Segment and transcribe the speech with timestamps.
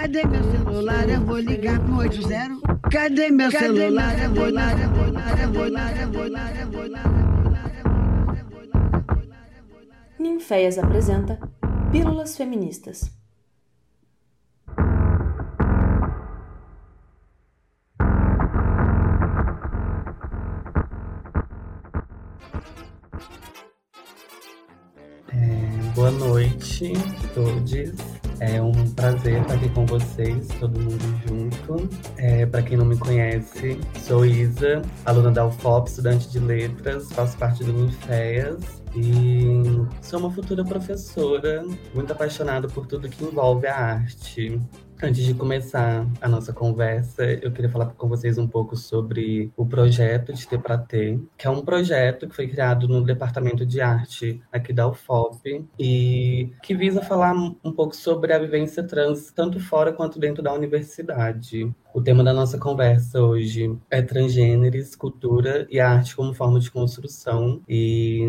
[0.00, 1.10] Cadê meu celular?
[1.10, 2.88] Eu vou ligar pro 80.
[2.90, 4.18] Cadê meu celular?
[4.18, 7.10] Eu vou ligar, eu vou ligar, eu vou ligar, eu vou ligar, eu vou ligar.
[10.18, 11.38] Ninféias apresenta
[11.92, 13.12] Pílulas Feministas.
[25.28, 28.19] É, boa noite a todos.
[28.40, 31.88] É um prazer estar aqui com vocês, todo mundo junto.
[32.16, 37.36] É, Para quem não me conhece, sou Isa, aluna da UFOP, estudante de letras, faço
[37.36, 39.62] parte do Ninféias e
[40.00, 41.64] sou uma futura professora,
[41.94, 44.58] muito apaixonada por tudo que envolve a arte.
[45.02, 49.64] Antes de começar a nossa conversa, eu queria falar com vocês um pouco sobre o
[49.64, 53.80] projeto de Ter Pra Ter, que é um projeto que foi criado no Departamento de
[53.80, 59.58] Arte aqui da UFOP e que visa falar um pouco sobre a vivência trans, tanto
[59.58, 61.74] fora quanto dentro da universidade.
[61.94, 67.62] O tema da nossa conversa hoje é transgêneros, cultura e arte como forma de construção.
[67.66, 68.22] E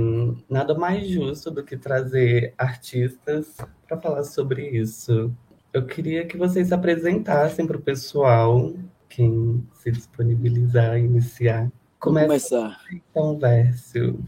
[0.49, 5.31] nada mais justo do que trazer artistas para falar sobre isso.
[5.73, 8.73] Eu queria que vocês se apresentassem para o pessoal,
[9.07, 11.71] quem se disponibilizar a iniciar.
[11.97, 12.81] Começa começar.
[12.91, 14.19] Então, Vércio.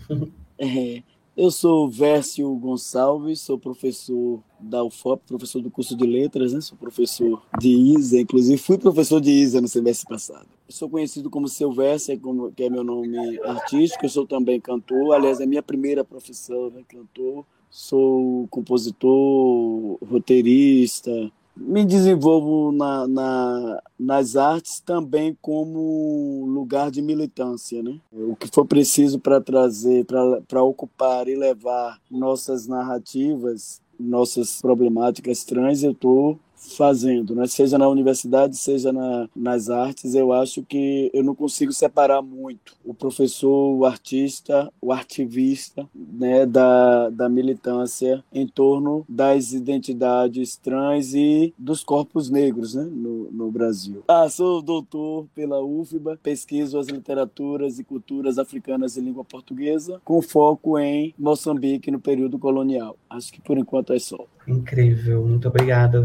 [0.58, 1.04] É,
[1.36, 6.62] eu sou Vércio Gonçalves, sou professor da UFOP, professor do curso de letras, né?
[6.62, 10.48] Sou professor de ISA, inclusive fui professor de ISA no semestre passado.
[10.70, 12.18] Sou conhecido como Seu Vércio,
[12.56, 14.06] que é meu nome artístico.
[14.06, 16.84] Eu sou também cantor, aliás, é minha primeira profissão, né?
[16.88, 21.10] Cantor sou compositor, roteirista,
[21.58, 27.82] me desenvolvo na, na, nas artes também como lugar de militância.
[27.82, 28.00] Né?
[28.12, 30.06] O que for preciso para trazer,
[30.48, 36.38] para ocupar e levar nossas narrativas, nossas problemáticas trans, eu estou
[36.78, 37.48] fazendo, né?
[37.48, 42.76] seja na universidade, seja na, nas artes, eu acho que eu não consigo separar muito
[42.84, 46.46] o professor, o artista, o artivista né?
[46.46, 52.84] da, da militância em torno das identidades trans e dos corpos negros né?
[52.84, 54.04] no, no Brasil.
[54.08, 60.22] Ah, sou doutor pela UFBA, pesquiso as literaturas e culturas africanas em língua portuguesa, com
[60.22, 62.98] foco em Moçambique no período colonial.
[63.10, 64.26] Acho que por enquanto é só.
[64.48, 66.02] Incrível, muito obrigada,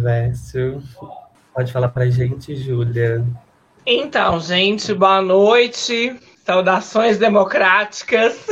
[0.48, 0.82] Vércio.
[1.54, 3.24] Pode falar pra gente, Júlia.
[3.84, 6.16] Então, gente, boa noite.
[6.44, 8.46] Saudações democráticas.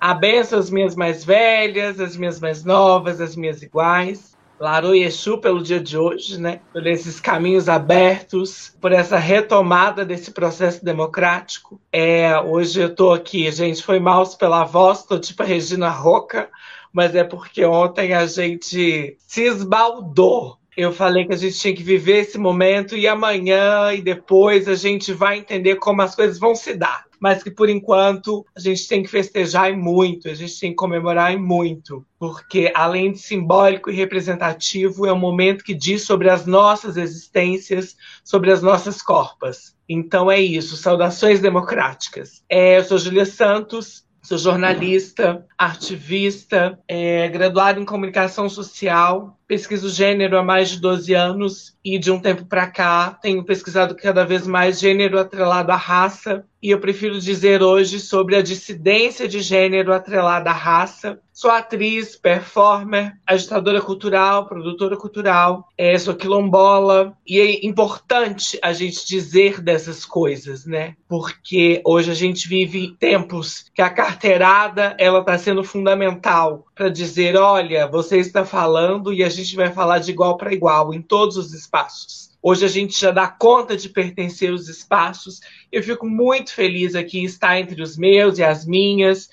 [0.00, 4.36] Abençoe as minhas mais velhas, as minhas mais novas, as minhas iguais.
[4.58, 6.60] Laru e Exu pelo dia de hoje, né?
[6.72, 11.80] Por esses caminhos abertos, por essa retomada desse processo democrático.
[11.92, 16.48] É, hoje eu tô aqui, gente, foi mal pela voz, tô tipo a Regina Roca,
[16.92, 20.57] mas é porque ontem a gente se esbaldou.
[20.78, 24.76] Eu falei que a gente tinha que viver esse momento e amanhã e depois a
[24.76, 27.04] gente vai entender como as coisas vão se dar.
[27.18, 30.76] Mas que por enquanto a gente tem que festejar e muito, a gente tem que
[30.76, 36.30] comemorar e muito, porque além de simbólico e representativo, é um momento que diz sobre
[36.30, 39.76] as nossas existências, sobre as nossas corpas.
[39.88, 42.44] Então é isso, saudações democráticas.
[42.48, 50.38] É, eu sou Julia Santos, Sou jornalista, ativista, é, graduado em comunicação social, pesquiso gênero
[50.38, 54.46] há mais de 12 anos e de um tempo para cá tenho pesquisado cada vez
[54.46, 59.92] mais gênero atrelado à raça e eu prefiro dizer hoje sobre a dissidência de gênero
[59.92, 61.20] atrelada à raça.
[61.32, 69.06] Sou atriz, performer, agitadora cultural, produtora cultural, é, sou quilombola e é importante a gente
[69.06, 70.96] dizer dessas coisas, né?
[71.08, 77.36] Porque hoje a gente vive tempos que a carteirada ela está sendo fundamental para dizer,
[77.36, 81.36] olha, você está falando e a gente vai falar de igual para igual em todos
[81.36, 82.30] os espaços.
[82.42, 85.40] Hoje a gente já dá conta de pertencer aos espaços.
[85.72, 89.28] Eu fico muito feliz aqui estar entre os meus e as minhas,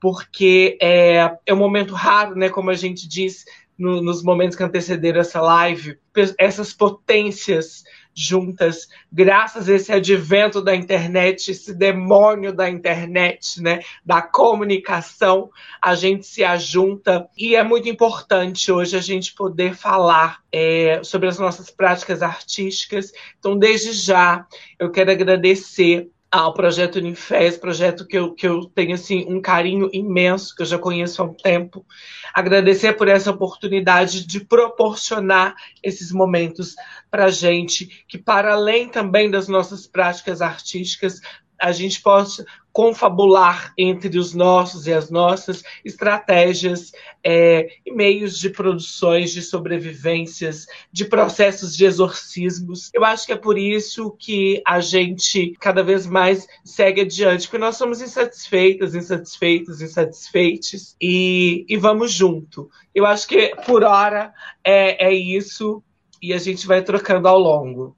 [0.00, 2.48] porque é, é um momento raro, né?
[2.48, 3.44] Como a gente diz
[3.78, 5.98] no, nos momentos que antecederam essa live,
[6.36, 7.84] essas potências
[8.18, 15.50] juntas, graças a esse advento da internet, esse demônio da internet, né, da comunicação,
[15.80, 21.28] a gente se ajunta e é muito importante hoje a gente poder falar é, sobre
[21.28, 23.12] as nossas práticas artísticas.
[23.38, 24.44] Então, desde já,
[24.80, 29.88] eu quero agradecer ao projeto Unifes, projeto que eu, que eu tenho assim, um carinho
[29.92, 31.86] imenso, que eu já conheço há um tempo.
[32.34, 36.74] Agradecer por essa oportunidade de proporcionar esses momentos
[37.10, 41.20] para a gente, que para além também das nossas práticas artísticas,
[41.58, 42.44] a gente possa
[42.78, 46.92] confabular entre os nossos e as nossas estratégias
[47.24, 52.88] é, e meios de produções, de sobrevivências, de processos de exorcismos.
[52.94, 57.58] Eu acho que é por isso que a gente cada vez mais segue adiante, porque
[57.58, 62.70] nós somos insatisfeitas, insatisfeitos, insatisfeitos e, e vamos junto.
[62.94, 64.32] Eu acho que por hora
[64.62, 65.82] é, é isso
[66.22, 67.96] e a gente vai trocando ao longo.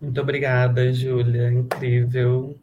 [0.00, 1.52] Muito obrigada, Júlia.
[1.52, 2.58] Incrível.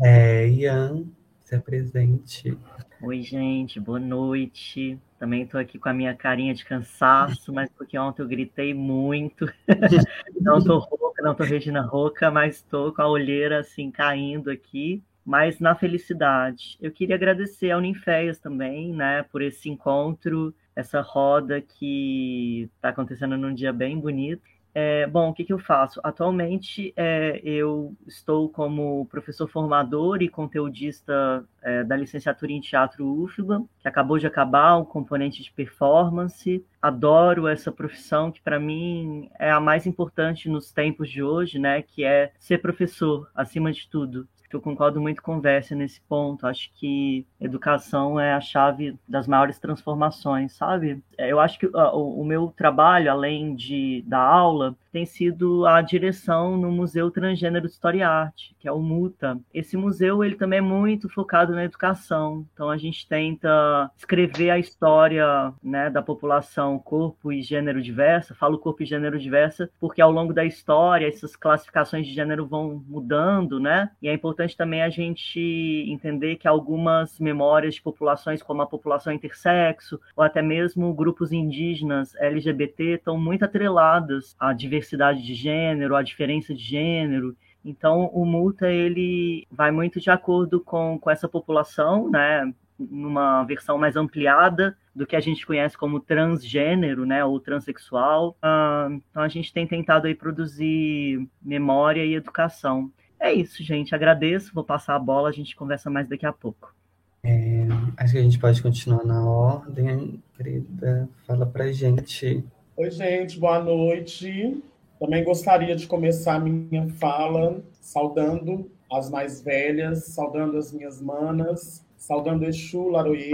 [0.00, 1.04] É, Ian,
[1.44, 2.56] se apresente.
[3.02, 4.98] Oi, gente, boa noite.
[5.18, 9.46] Também estou aqui com a minha carinha de cansaço, mas porque ontem eu gritei muito.
[10.40, 15.02] não estou rouca, não estou Regina rouca, mas estou com a olheira assim caindo aqui.
[15.24, 16.76] Mas na felicidade.
[16.80, 23.36] Eu queria agradecer ao Ninféias também, né, por esse encontro, essa roda que está acontecendo
[23.36, 24.42] num dia bem bonito.
[24.74, 26.00] É, bom, o que, que, eu faço?
[26.02, 33.62] Atualmente, é, eu estou como professor formador e conteudista é, da licenciatura em teatro UFBA,
[33.80, 36.64] que acabou de acabar o componente de performance.
[36.80, 41.82] Adoro essa profissão, que para mim é a mais importante nos tempos de hoje, né?
[41.82, 44.26] Que é ser professor, acima de tudo
[44.56, 46.46] eu concordo muito com Versa nesse ponto.
[46.46, 51.02] Acho que educação é a chave das maiores transformações, sabe?
[51.18, 55.80] É, eu acho que o, o, meu trabalho, além de da aula, tem sido a
[55.80, 59.38] direção no Museu Transgênero de História e Arte, que é o MUTA.
[59.52, 62.46] Esse museu ele também é muito focado na educação.
[62.52, 68.34] Então a gente tenta escrever a história né, da população corpo e gênero diversa.
[68.34, 72.82] Falo corpo e gênero diversa porque ao longo da história essas classificações de gênero vão
[72.86, 73.90] mudando, né?
[74.00, 75.40] E é importante também a gente
[75.88, 82.14] entender que algumas memórias de populações como a população intersexo ou até mesmo grupos indígenas
[82.16, 87.36] LGBT estão muito atreladas à diversidade de gênero, a diferença de gênero.
[87.64, 92.52] Então, o multa ele vai muito de acordo com, com essa população, né?
[92.78, 98.36] numa versão mais ampliada do que a gente conhece como transgênero, né, ou transexual.
[98.42, 102.90] Uh, então a gente tem tentado aí produzir memória e educação.
[103.22, 103.94] É isso, gente.
[103.94, 104.52] Agradeço.
[104.52, 105.28] Vou passar a bola.
[105.28, 106.74] A gente conversa mais daqui a pouco.
[107.22, 110.20] É, acho que a gente pode continuar na ordem.
[110.36, 112.44] Querida, fala pra gente.
[112.76, 113.38] Oi, gente.
[113.38, 114.60] Boa noite.
[114.98, 122.44] Também gostaria de começar minha fala saudando as mais velhas, saudando as minhas manas, saudando
[122.44, 123.30] Exu Laroye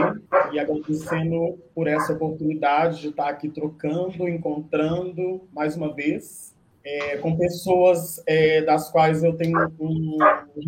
[0.53, 6.55] e agradecendo por essa oportunidade de estar aqui trocando, encontrando mais uma vez
[6.89, 10.17] é, com pessoas é, das quais eu tenho um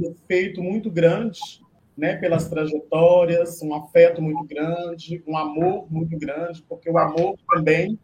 [0.02, 1.40] respeito muito grande,
[1.96, 7.98] né, pelas trajetórias, um afeto muito grande, um amor muito grande, porque o amor também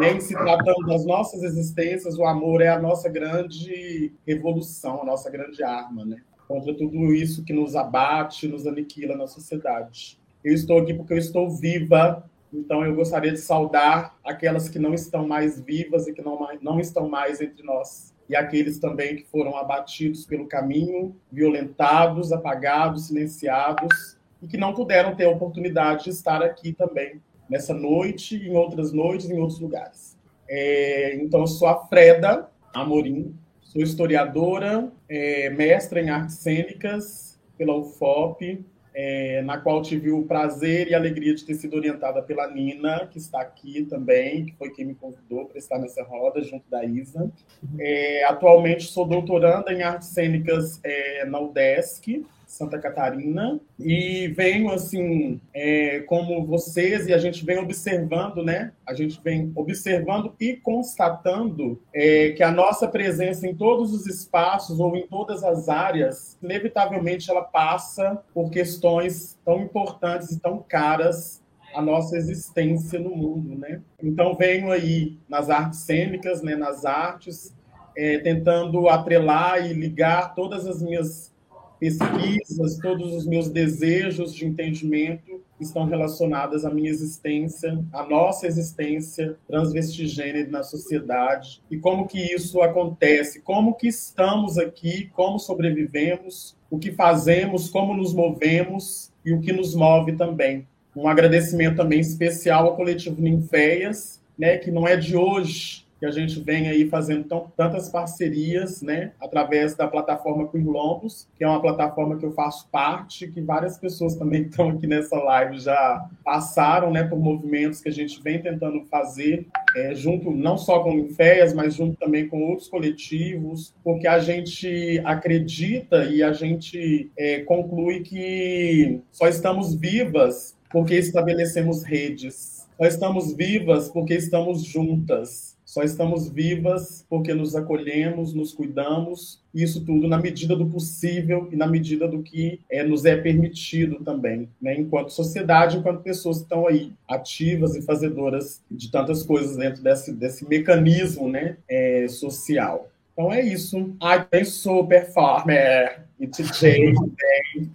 [0.00, 5.28] em se tratando das nossas existências, o amor é a nossa grande revolução, a nossa
[5.28, 6.18] grande arma, né?
[6.46, 10.16] Contra tudo isso que nos abate, nos aniquila na sociedade.
[10.44, 14.94] Eu estou aqui porque eu estou viva, então eu gostaria de saudar aquelas que não
[14.94, 18.14] estão mais vivas e que não, não estão mais entre nós.
[18.28, 25.14] E aqueles também que foram abatidos pelo caminho, violentados, apagados, silenciados, e que não puderam
[25.16, 30.16] ter a oportunidade de estar aqui também nessa noite, em outras noites, em outros lugares.
[30.48, 37.76] É, então, eu sou a Freda Amorim, sou historiadora, é, mestra em artes cênicas pela
[37.76, 38.64] UFOP,
[39.00, 43.16] é, na qual tive o prazer e alegria de ter sido orientada pela Nina, que
[43.16, 47.30] está aqui também, que foi quem me convidou para estar nessa roda, junto da Isa.
[47.78, 55.38] É, atualmente sou doutoranda em artes cênicas é, na UDESC, Santa Catarina e venho assim
[55.52, 58.72] é, como vocês e a gente vem observando, né?
[58.86, 64.80] A gente vem observando e constatando é, que a nossa presença em todos os espaços
[64.80, 71.42] ou em todas as áreas, inevitavelmente ela passa por questões tão importantes e tão caras
[71.74, 73.82] a nossa existência no mundo, né?
[74.02, 76.56] Então venho aí nas artes cênicas, né?
[76.56, 77.54] Nas artes
[77.94, 81.36] é, tentando atrelar e ligar todas as minhas
[81.78, 89.36] pesquisas, todos os meus desejos de entendimento estão relacionados à minha existência, à nossa existência
[89.46, 91.62] transvestigênero na sociedade.
[91.70, 97.94] E como que isso acontece, como que estamos aqui, como sobrevivemos, o que fazemos, como
[97.94, 99.10] nos movemos?
[99.24, 100.66] E o que nos move também.
[100.96, 106.10] Um agradecimento também especial ao coletivo Ninféias, né, que não é de hoje que a
[106.10, 111.60] gente vem aí fazendo tão, tantas parcerias, né, através da plataforma Quirlombos, que é uma
[111.60, 116.90] plataforma que eu faço parte, que várias pessoas também estão aqui nessa live já passaram,
[116.90, 120.98] né, por movimentos que a gente vem tentando fazer é, junto não só com o
[120.98, 127.40] Infés, mas junto também com outros coletivos, porque a gente acredita e a gente é,
[127.40, 132.66] conclui que só estamos vivas porque estabelecemos redes.
[132.76, 135.47] Só estamos vivas porque estamos juntas.
[135.68, 141.56] Só estamos vivas porque nos acolhemos, nos cuidamos, isso tudo na medida do possível e
[141.56, 144.74] na medida do que é, nos é permitido também, né?
[144.80, 150.10] enquanto sociedade, enquanto pessoas que estão aí ativas e fazedoras de tantas coisas dentro desse,
[150.10, 152.88] desse mecanismo né, é, social.
[153.12, 153.94] Então é isso.
[154.00, 157.70] Ai, tem super performer e DJ também.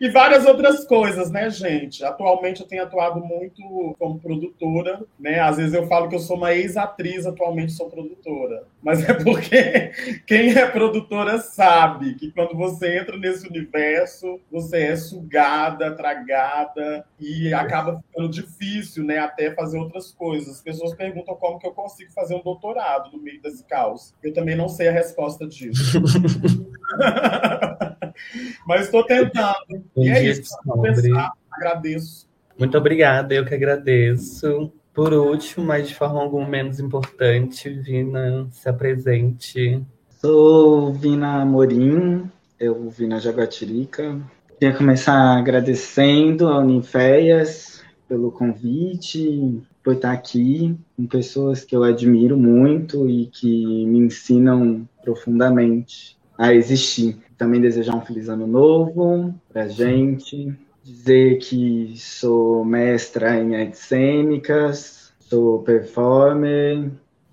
[0.00, 2.04] e várias outras coisas, né, gente?
[2.04, 5.40] Atualmente eu tenho atuado muito como produtora, né?
[5.40, 8.64] Às vezes eu falo que eu sou uma ex-atriz, atualmente sou produtora.
[8.82, 9.92] Mas é porque
[10.26, 17.52] quem é produtora sabe que quando você entra nesse universo, você é sugada, tragada e
[17.52, 20.56] acaba ficando difícil, né, até fazer outras coisas.
[20.56, 24.14] As pessoas perguntam como que eu consigo fazer um doutorado no meio desse caos.
[24.22, 26.00] Eu também não sei a resposta disso.
[28.66, 29.54] Mas estou tentando.
[29.96, 30.54] E é isso.
[30.82, 32.28] Pensar, agradeço.
[32.58, 34.72] Muito obrigada, eu que agradeço.
[34.92, 39.80] Por último, mas de forma alguma menos importante, Vina, se apresente.
[40.20, 44.20] Sou Vina Morim, eu vim na Jaguatirica.
[44.58, 52.36] Queria começar agradecendo a Unifeias pelo convite, por estar aqui com pessoas que eu admiro
[52.36, 57.16] muito e que me ensinam profundamente a existir.
[57.38, 60.52] Também desejar um feliz ano novo para gente.
[60.82, 66.90] Dizer que sou mestra em artes cênicas, sou performer,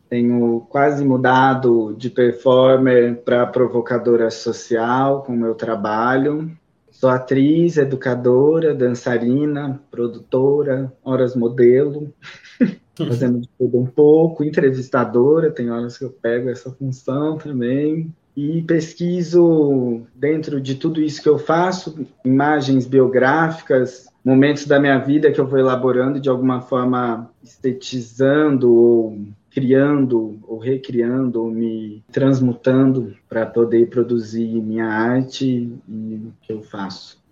[0.08, 6.56] tenho quase mudado de performer para provocadora social com o meu trabalho.
[6.92, 12.14] Sou atriz, educadora, dançarina, produtora, horas modelo,
[12.96, 18.62] fazendo de tudo um pouco, entrevistadora, tem horas que eu pego essa função também e
[18.64, 25.40] pesquiso dentro de tudo isso que eu faço, imagens biográficas, momentos da minha vida que
[25.40, 29.18] eu vou elaborando de alguma forma estetizando ou
[29.52, 36.62] criando ou recriando ou me transmutando para poder produzir minha arte e o que eu
[36.62, 37.24] faço.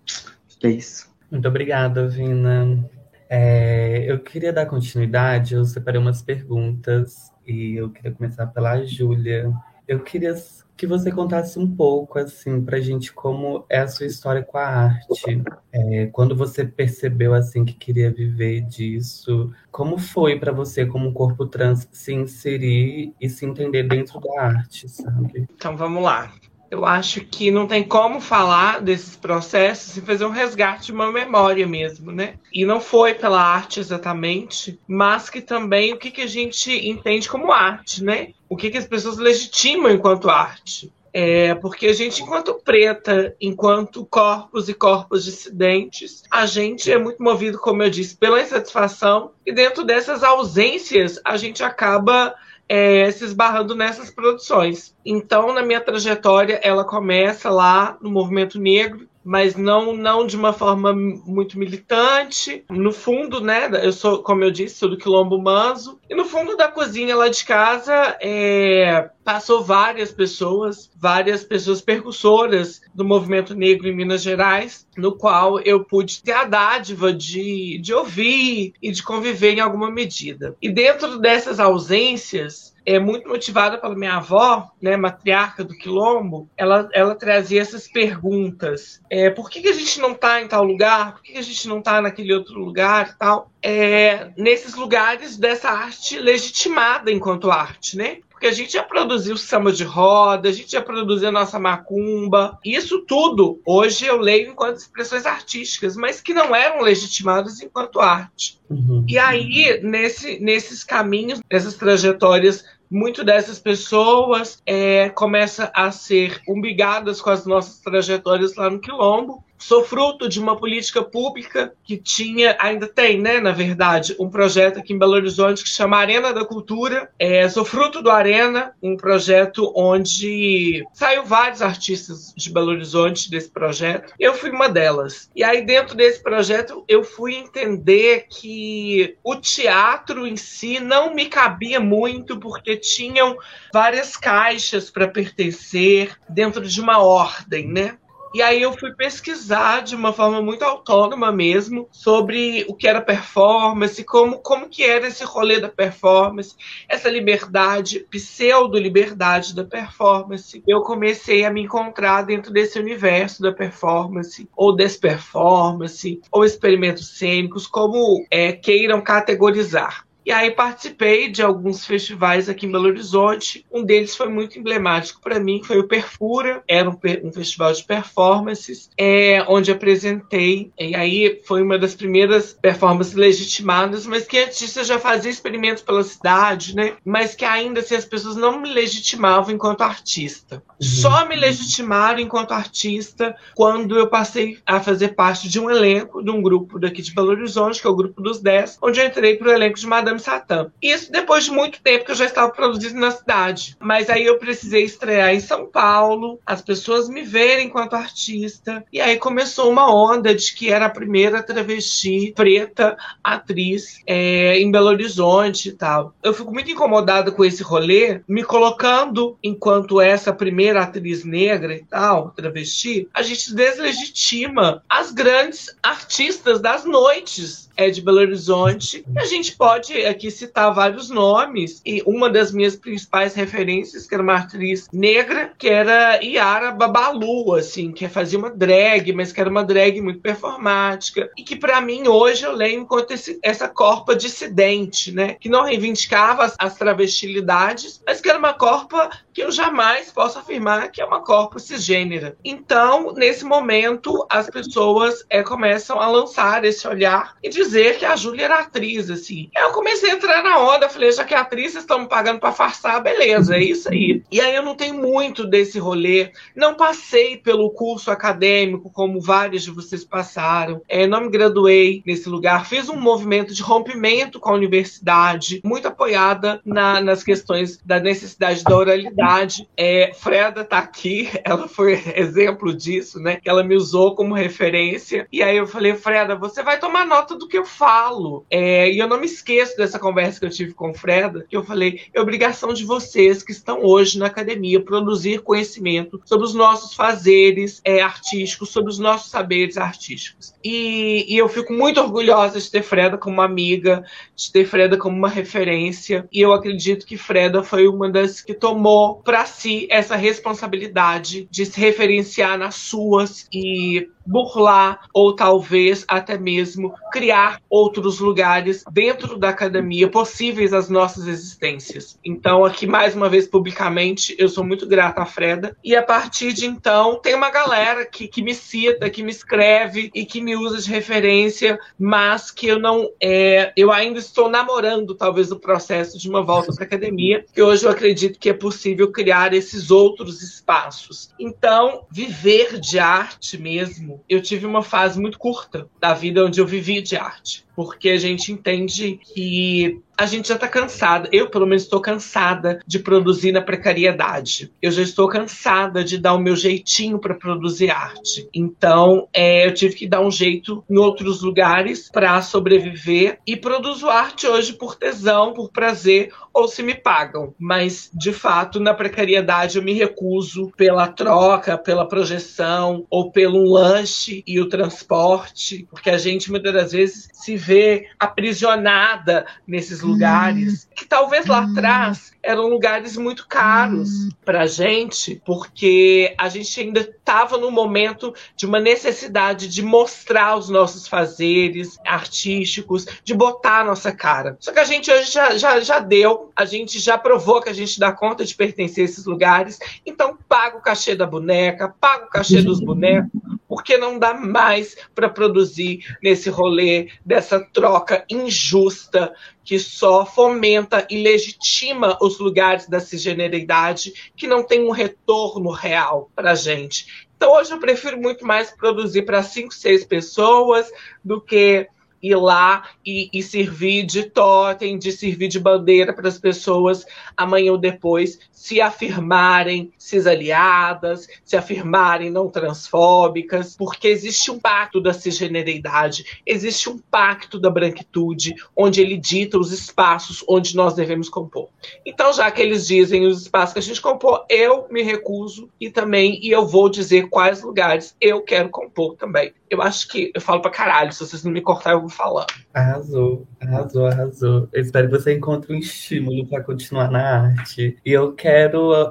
[0.62, 1.12] É isso.
[1.30, 2.88] Muito obrigada, Vina.
[3.28, 9.52] É, eu queria dar continuidade, eu separei umas perguntas e eu queria começar pela Júlia.
[9.86, 10.34] Eu queria
[10.76, 14.66] que você contasse um pouco, assim, pra gente como é a sua história com a
[14.66, 15.42] arte.
[15.72, 21.46] É, quando você percebeu, assim, que queria viver disso, como foi para você, como corpo
[21.46, 25.46] trans, se inserir e se entender dentro da arte, sabe?
[25.54, 26.32] Então, vamos lá.
[26.74, 31.12] Eu acho que não tem como falar desses processos sem fazer um resgate de uma
[31.12, 32.34] memória mesmo, né?
[32.52, 37.28] E não foi pela arte exatamente, mas que também o que, que a gente entende
[37.28, 38.32] como arte, né?
[38.48, 40.92] O que, que as pessoas legitimam enquanto arte.
[41.12, 47.22] É, porque a gente, enquanto preta, enquanto corpos e corpos dissidentes, a gente é muito
[47.22, 52.34] movido, como eu disse, pela insatisfação, e dentro dessas ausências, a gente acaba
[52.68, 54.94] é, se esbarrando nessas produções.
[55.04, 60.52] Então, na minha trajetória, ela começa lá no movimento negro, mas não não de uma
[60.52, 62.64] forma muito militante.
[62.70, 66.56] No fundo, né, eu sou, como eu disse, sou do Quilombo Manso, e no fundo
[66.56, 73.88] da cozinha lá de casa é, passou várias pessoas, várias pessoas percussoras do movimento negro
[73.88, 79.02] em Minas Gerais, no qual eu pude ter a dádiva de, de ouvir e de
[79.02, 80.56] conviver em alguma medida.
[80.60, 86.88] E dentro dessas ausências, é muito motivada pela minha avó, né, matriarca do Quilombo, ela,
[86.92, 89.00] ela trazia essas perguntas.
[89.10, 91.14] É, por que, que a gente não está em tal lugar?
[91.14, 93.50] Por que, que a gente não está naquele outro lugar e tal?
[93.62, 98.18] É, nesses lugares dessa arte legitimada enquanto arte, né?
[98.44, 102.58] Porque a gente já produziu samba de roda, a gente já produziu a nossa macumba.
[102.64, 108.60] Isso tudo, hoje eu leio enquanto expressões artísticas, mas que não eram legitimadas enquanto arte.
[108.68, 109.04] Uhum.
[109.08, 117.20] E aí, nesse, nesses caminhos, nessas trajetórias muito dessas pessoas é, começa a ser umbigadas
[117.20, 119.44] com as nossas trajetórias lá no Quilombo.
[119.66, 124.78] Sou fruto de uma política pública que tinha, ainda tem, né, na verdade, um projeto
[124.78, 127.10] aqui em Belo Horizonte que chama Arena da Cultura.
[127.18, 133.48] É, sou fruto do Arena, um projeto onde saiu vários artistas de Belo Horizonte desse
[133.48, 134.12] projeto.
[134.20, 135.30] Eu fui uma delas.
[135.34, 141.24] E aí, dentro desse projeto, eu fui entender que o teatro em si não me
[141.24, 143.34] cabia muito, porque tinham
[143.72, 147.96] várias caixas para pertencer dentro de uma ordem, né?
[148.34, 153.00] E aí eu fui pesquisar de uma forma muito autônoma mesmo sobre o que era
[153.00, 156.56] performance, como, como que era esse rolê da performance,
[156.88, 160.60] essa liberdade, pseudo-liberdade da performance.
[160.66, 167.68] Eu comecei a me encontrar dentro desse universo da performance, ou desperformance, ou experimentos cênicos,
[167.68, 170.03] como é, queiram categorizar.
[170.24, 173.64] E aí participei de alguns festivais aqui em Belo Horizonte.
[173.70, 176.62] Um deles foi muito emblemático para mim, foi o Perfura.
[176.66, 180.72] Era um, um festival de performances, é, onde apresentei.
[180.78, 185.82] E aí foi uma das primeiras performances legitimadas, mas que antes eu já fazia experimentos
[185.82, 186.94] pela cidade, né?
[187.04, 190.56] Mas que ainda assim as pessoas não me legitimavam enquanto artista.
[190.56, 190.86] Uhum.
[190.86, 196.30] Só me legitimaram enquanto artista quando eu passei a fazer parte de um elenco, de
[196.30, 199.36] um grupo daqui de Belo Horizonte, que é o Grupo dos Dez, onde eu entrei
[199.36, 200.70] para o elenco de Madame Madame Satã.
[200.80, 203.76] Isso depois de muito tempo que eu já estava produzindo na cidade.
[203.80, 208.84] Mas aí eu precisei estrear em São Paulo, as pessoas me verem enquanto artista.
[208.92, 214.70] E aí começou uma onda de que era a primeira travesti preta atriz é, em
[214.70, 216.14] Belo Horizonte e tal.
[216.22, 221.84] Eu fico muito incomodada com esse rolê, me colocando enquanto essa primeira atriz negra e
[221.84, 229.04] tal, travesti, a gente deslegitima as grandes artistas das noites é de Belo Horizonte.
[229.14, 231.82] E a gente pode aqui citar vários nomes.
[231.84, 237.54] E uma das minhas principais referências, que era uma atriz negra, que era Yara Babalu,
[237.54, 241.30] assim, que fazia uma drag, mas que era uma drag muito performática.
[241.36, 245.34] E que para mim hoje eu leio enquanto esse, essa corpa dissidente, né?
[245.34, 250.38] Que não reivindicava as, as travestilidades, mas que era uma corpa que eu jamais posso
[250.38, 252.36] afirmar que é uma corpo cisgênera.
[252.44, 257.63] Então, nesse momento, as pessoas é, começam a lançar esse olhar e dizer
[257.98, 259.48] que a Júlia era atriz, assim.
[259.56, 263.02] Eu comecei a entrar na onda, falei, já que atrizes estão me pagando para farçar,
[263.02, 264.22] beleza, é isso aí.
[264.30, 269.62] E aí eu não tenho muito desse rolê, não passei pelo curso acadêmico, como vários
[269.62, 274.50] de vocês passaram, é, não me graduei nesse lugar, fiz um movimento de rompimento com
[274.50, 281.28] a universidade, muito apoiada na, nas questões da necessidade da oralidade é, Freda tá aqui,
[281.44, 283.38] ela foi exemplo disso, né?
[283.44, 285.26] Ela me usou como referência.
[285.32, 288.44] E aí eu falei, Freda, você vai tomar nota do que eu falo.
[288.50, 291.64] É, e eu não me esqueço dessa conversa que eu tive com Freda, que eu
[291.64, 296.94] falei, é obrigação de vocês que estão hoje na academia produzir conhecimento sobre os nossos
[296.94, 300.54] fazeres é, artísticos, sobre os nossos saberes artísticos.
[300.64, 305.16] E, e eu fico muito orgulhosa de ter Freda como amiga, de ter Freda como
[305.16, 306.28] uma referência.
[306.32, 311.66] E eu acredito que Freda foi uma das que tomou para si essa responsabilidade de
[311.66, 319.50] se referenciar nas suas e burlar ou talvez até mesmo criar outros lugares dentro da
[319.50, 322.18] academia possíveis às nossas existências.
[322.24, 326.52] Então, aqui mais uma vez publicamente, eu sou muito grata à Freda e a partir
[326.52, 330.56] de então tem uma galera que, que me cita, que me escreve e que me
[330.56, 336.18] usa de referência, mas que eu não é, eu ainda estou namorando talvez o processo
[336.18, 340.42] de uma volta para academia, que hoje eu acredito que é possível criar esses outros
[340.42, 341.30] espaços.
[341.38, 346.66] Então, viver de arte mesmo eu tive uma fase muito curta da vida onde eu
[346.66, 351.28] vivi de arte, porque a gente entende que a gente já está cansada.
[351.32, 354.70] Eu, pelo menos, estou cansada de produzir na precariedade.
[354.80, 358.48] Eu já estou cansada de dar o meu jeitinho para produzir arte.
[358.54, 364.08] Então, é, eu tive que dar um jeito em outros lugares para sobreviver e produzo
[364.08, 367.52] arte hoje por tesão, por prazer ou se me pagam.
[367.58, 374.44] Mas, de fato, na precariedade eu me recuso pela troca, pela projeção ou pelo lanche
[374.46, 381.06] e o transporte, porque a gente muitas das vezes se vê aprisionada nesses lugares que
[381.06, 387.70] talvez lá atrás eram lugares muito caros para gente, porque a gente ainda estava no
[387.70, 394.56] momento de uma necessidade de mostrar os nossos fazeres artísticos, de botar a nossa cara.
[394.60, 397.74] Só que a gente hoje já, já, já deu, a gente já provou que a
[397.74, 402.26] gente dá conta de pertencer a esses lugares, então paga o cachê da boneca, paga
[402.26, 403.30] o cachê dos bonecos,
[403.66, 411.22] porque não dá mais para produzir nesse rolê dessa troca injusta que só fomenta e
[411.22, 417.26] legitima os lugares da cisgeneridade que não tem um retorno real para gente.
[417.36, 420.90] Então hoje eu prefiro muito mais produzir para cinco, seis pessoas
[421.24, 421.88] do que
[422.22, 427.04] ir lá e, e servir de totem, de servir de bandeira para as pessoas
[427.36, 435.12] amanhã ou depois se afirmarem cisaliadas, se afirmarem não transfóbicas, porque existe um pacto da
[435.12, 441.68] cisgeneridade, existe um pacto da branquitude, onde ele dita os espaços onde nós devemos compor.
[442.06, 445.90] Então, já que eles dizem os espaços que a gente compor, eu me recuso e
[445.90, 449.52] também, e eu vou dizer quais lugares eu quero compor também.
[449.68, 452.46] Eu acho que eu falo pra caralho, se vocês não me cortarem, eu vou falar.
[452.72, 454.68] Arrasou, arrasou, arrasou.
[454.72, 457.98] Eu espero que você encontre um estímulo para continuar na arte.
[458.06, 458.53] E eu quero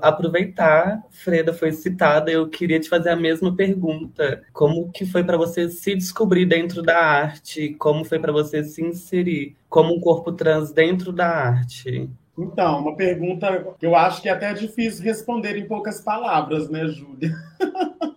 [0.01, 4.43] aproveitar, Freda foi citada, eu queria te fazer a mesma pergunta.
[4.53, 7.75] Como que foi para você se descobrir dentro da arte?
[7.79, 12.09] Como foi para você se inserir como um corpo trans dentro da arte?
[12.37, 16.87] Então, uma pergunta que eu acho que é até difícil responder em poucas palavras, né,
[16.87, 17.31] Júlia?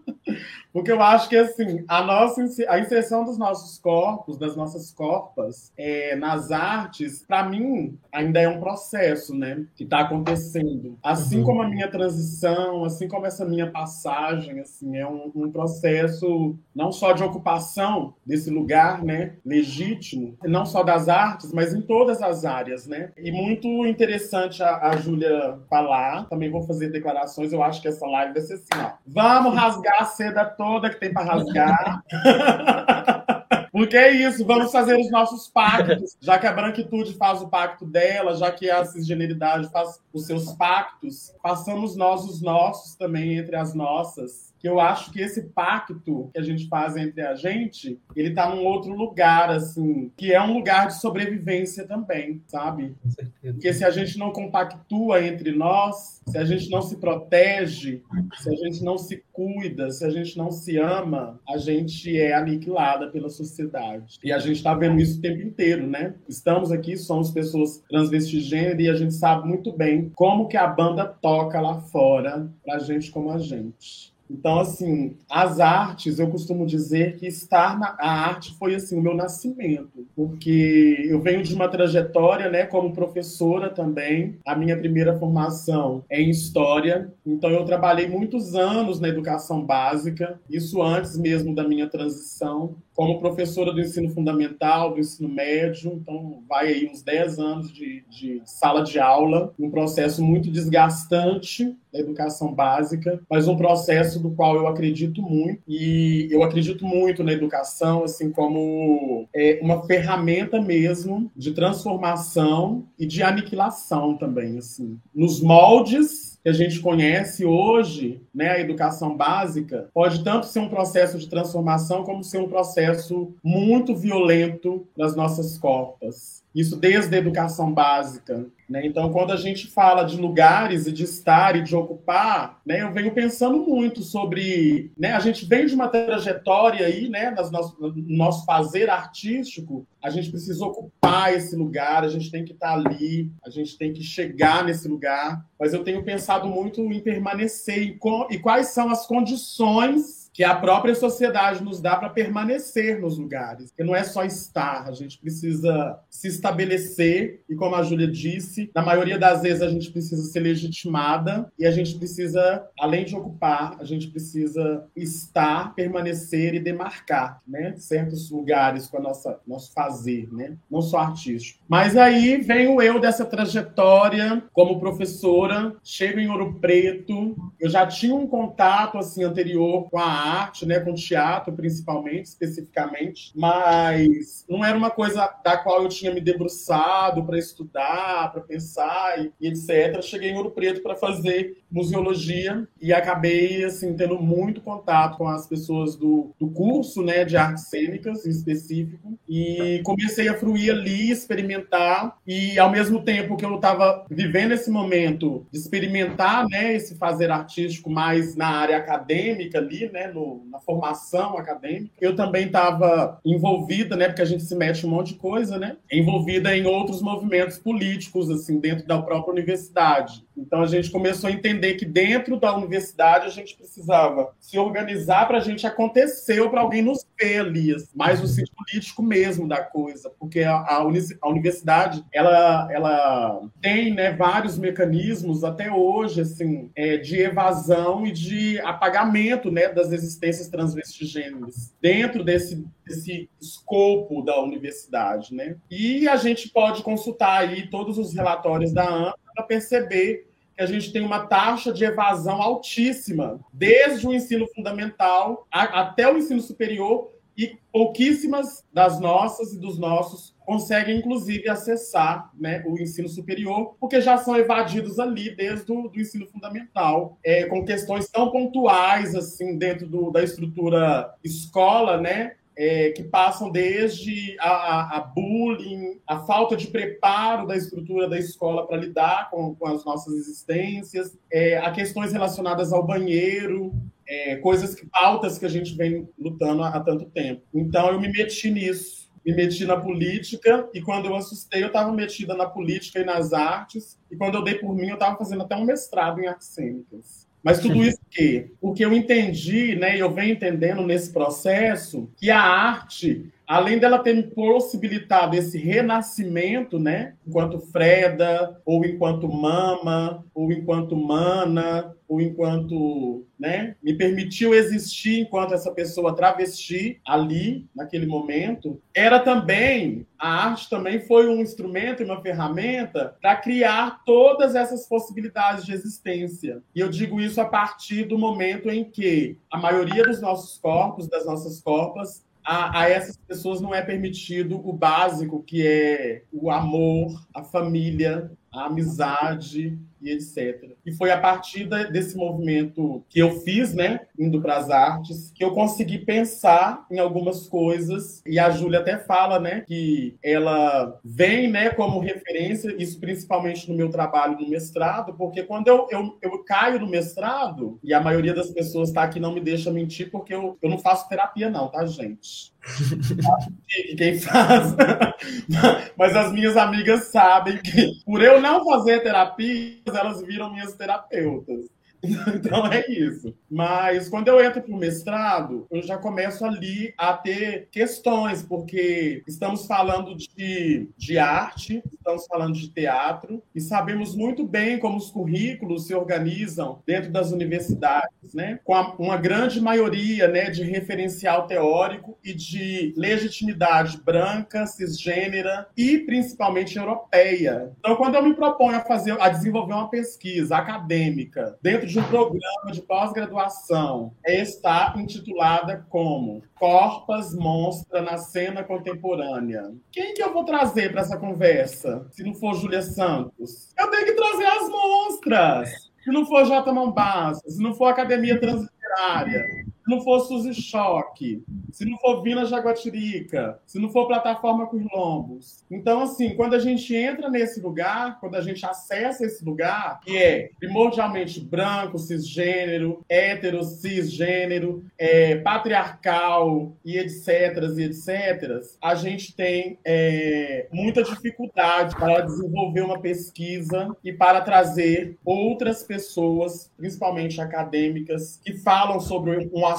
[0.76, 5.72] Porque eu acho que assim, a nossa a inserção dos nossos corpos, das nossas corpas,
[5.74, 9.64] é, nas artes, para mim, ainda é um processo, né?
[9.74, 10.98] Que está acontecendo.
[11.02, 11.44] Assim uhum.
[11.44, 16.92] como a minha transição, assim como essa minha passagem, assim, é um, um, processo não
[16.92, 19.36] só de ocupação desse lugar, né?
[19.46, 23.12] Legítimo, não só das artes, mas em todas as áreas, né?
[23.16, 26.28] E muito interessante a, a Júlia falar.
[26.28, 27.50] Também vou fazer declarações.
[27.50, 28.90] Eu acho que essa live vai ser assim, ó.
[29.06, 32.02] Vamos rasgar a seda toda toda que tem para rasgar.
[33.70, 36.16] Porque é isso, vamos fazer os nossos pactos.
[36.20, 40.52] Já que a branquitude faz o pacto dela, já que a cisgeneridade faz os seus
[40.54, 46.28] pactos, façamos nós os nossos também entre as nossas que eu acho que esse pacto
[46.34, 50.42] que a gente faz entre a gente, ele tá num outro lugar, assim, que é
[50.42, 52.96] um lugar de sobrevivência também, sabe?
[53.40, 58.02] Porque se a gente não compactua entre nós, se a gente não se protege,
[58.40, 62.34] se a gente não se cuida, se a gente não se ama, a gente é
[62.34, 64.18] aniquilada pela sociedade.
[64.24, 66.14] E a gente está vendo isso o tempo inteiro, né?
[66.28, 71.04] Estamos aqui, somos pessoas transvestigênero e a gente sabe muito bem como que a banda
[71.04, 74.15] toca lá fora pra gente como a gente.
[74.30, 79.02] Então, assim, as artes, eu costumo dizer que estar na a arte foi assim o
[79.02, 84.38] meu nascimento, porque eu venho de uma trajetória, né, como professora também.
[84.44, 90.40] A minha primeira formação é em história, então eu trabalhei muitos anos na educação básica,
[90.50, 96.42] isso antes mesmo da minha transição como professora do ensino fundamental, do ensino médio, então
[96.48, 102.52] vai aí uns 10 anos de, de sala de aula, um processo muito desgastante educação
[102.52, 108.04] básica, mas um processo do qual eu acredito muito, e eu acredito muito na educação,
[108.04, 116.36] assim, como é, uma ferramenta mesmo de transformação e de aniquilação também, assim, nos moldes
[116.46, 121.28] que a gente conhece hoje, né, a educação básica, pode tanto ser um processo de
[121.28, 126.45] transformação como ser um processo muito violento das nossas copas.
[126.56, 128.86] Isso desde a educação básica, né?
[128.86, 132.90] Então, quando a gente fala de lugares e de estar e de ocupar, né, eu
[132.90, 134.90] venho pensando muito sobre.
[134.98, 139.86] Né, a gente vem de uma trajetória aí, né, nas nosso, no nosso fazer artístico,
[140.02, 143.92] a gente precisa ocupar esse lugar, a gente tem que estar ali, a gente tem
[143.92, 145.44] que chegar nesse lugar.
[145.60, 150.44] Mas eu tenho pensado muito em permanecer e, com, e quais são as condições que
[150.44, 153.72] a própria sociedade nos dá para permanecer nos lugares.
[153.74, 158.70] Que não é só estar, a gente precisa se estabelecer e, como a Júlia disse,
[158.74, 163.16] na maioria das vezes a gente precisa ser legitimada e a gente precisa, além de
[163.16, 169.72] ocupar, a gente precisa estar, permanecer e demarcar, né, certos lugares com a nossa nosso
[169.72, 171.64] fazer, né, não só artístico.
[171.66, 177.86] Mas aí vem o eu dessa trajetória como professora, chego em Ouro Preto, eu já
[177.86, 184.64] tinha um contato assim anterior com a arte, né, com teatro principalmente, especificamente, mas não
[184.64, 190.02] era uma coisa da qual eu tinha me debruçado para estudar, para pensar e, etc.
[190.02, 195.46] Cheguei em Ouro Preto para fazer museologia e acabei assim tendo muito contato com as
[195.46, 201.10] pessoas do, do curso, né, de artes cênicas em específico e comecei a fruir ali,
[201.10, 206.96] experimentar e ao mesmo tempo que eu estava vivendo esse momento de experimentar, né, esse
[206.96, 211.94] fazer artístico mais na área acadêmica ali, né, no, na formação acadêmica.
[212.00, 215.76] Eu também estava envolvida, né, porque a gente se mete um monte de coisa, né,
[215.92, 220.25] envolvida em outros movimentos políticos, assim, dentro da própria universidade.
[220.36, 225.26] Então a gente começou a entender que dentro da universidade a gente precisava se organizar
[225.26, 229.62] para a gente acontecer para alguém nos ver ali, mais o sentido político mesmo da
[229.62, 230.84] coisa, porque a, a,
[231.28, 238.60] universidade ela, ela tem né, vários mecanismos até hoje assim é, de evasão e de
[238.60, 245.56] apagamento né, das existências transvestigêneras dentro desse, desse escopo da universidade, né?
[245.70, 250.66] E a gente pode consultar aí todos os relatórios da AMP para perceber que a
[250.66, 256.40] gente tem uma taxa de evasão altíssima, desde o ensino fundamental a, até o ensino
[256.40, 263.76] superior, e pouquíssimas das nossas e dos nossos conseguem, inclusive, acessar né, o ensino superior,
[263.78, 269.14] porque já são evadidos ali desde o do ensino fundamental, é, com questões tão pontuais,
[269.14, 276.00] assim, dentro do, da estrutura escola, né, é, que passam desde a, a, a, bullying,
[276.06, 281.16] a falta de preparo da estrutura da escola para lidar com, com, as nossas existências,
[281.30, 283.74] é, a questões relacionadas ao banheiro,
[284.08, 287.42] é, coisas que pautas que a gente vem lutando há, há tanto tempo.
[287.52, 291.92] Então eu me meti nisso, me meti na política e quando eu assustei eu estava
[291.92, 295.42] metida na política e nas artes e quando eu dei por mim eu estava fazendo
[295.42, 297.25] até um mestrado em artes cênicas.
[297.46, 298.50] Mas tudo isso que?
[298.60, 303.98] Porque eu entendi, né, e eu venho entendendo nesse processo, que a arte além dela
[303.98, 313.26] ter possibilitado esse renascimento, né, enquanto Freda, ou enquanto Mama, ou enquanto Mana, ou enquanto,
[313.38, 320.70] né, me permitiu existir enquanto essa pessoa travesti ali, naquele momento, era também, a arte
[320.70, 326.62] também foi um instrumento e uma ferramenta para criar todas essas possibilidades de existência.
[326.74, 331.08] E eu digo isso a partir do momento em que a maioria dos nossos corpos,
[331.08, 336.48] das nossas corpas, a, a, essas pessoas não é permitido o básico, que é o
[336.48, 340.75] amor, a família, a amizade, e etc.
[340.86, 345.44] E foi a partir desse movimento que eu fiz, né, indo para as artes, que
[345.44, 348.22] eu consegui pensar em algumas coisas.
[348.24, 353.76] E a Júlia até fala, né, que ela vem, né, como referência, isso principalmente no
[353.76, 358.32] meu trabalho no mestrado, porque quando eu, eu, eu caio no mestrado, e a maioria
[358.32, 361.68] das pessoas está aqui não me deixa mentir, porque eu, eu não faço terapia, não,
[361.68, 362.54] tá, gente?
[363.96, 364.74] quem faz.
[365.96, 371.75] Mas as minhas amigas sabem que, por eu não fazer terapia, elas viram minhas terapeutas.
[372.36, 373.34] Então é isso.
[373.50, 379.22] Mas quando eu entro para o mestrado, eu já começo ali a ter questões, porque
[379.26, 385.10] estamos falando de, de arte, estamos falando de teatro, e sabemos muito bem como os
[385.10, 388.60] currículos se organizam dentro das universidades, né?
[388.64, 395.98] com a, uma grande maioria né, de referencial teórico e de legitimidade branca, cisgênera e
[395.98, 397.72] principalmente europeia.
[397.78, 402.00] Então, quando eu me proponho a fazer, a desenvolver uma pesquisa acadêmica dentro de de
[402.00, 409.72] um programa de pós-graduação está intitulada como Corpas Monstra na Cena Contemporânea.
[409.90, 413.72] Quem que eu vou trazer para essa conversa, se não for Júlia Santos?
[413.78, 415.70] Eu tenho que trazer as monstras!
[416.04, 416.70] Se não for J.
[416.70, 419.46] Mombasa, se não for Academia Transliterária,
[419.86, 425.64] não for Suzy Choque, se não for Vina Jaguatirica, se não for Plataforma Lombos.
[425.70, 430.16] Então, assim, quando a gente entra nesse lugar, quando a gente acessa esse lugar, que
[430.16, 439.78] é primordialmente branco, cisgênero, hétero, cisgênero, é, patriarcal e etc, e etc, a gente tem
[439.84, 448.54] é, muita dificuldade para desenvolver uma pesquisa e para trazer outras pessoas, principalmente acadêmicas, que
[448.54, 449.75] falam sobre um assunto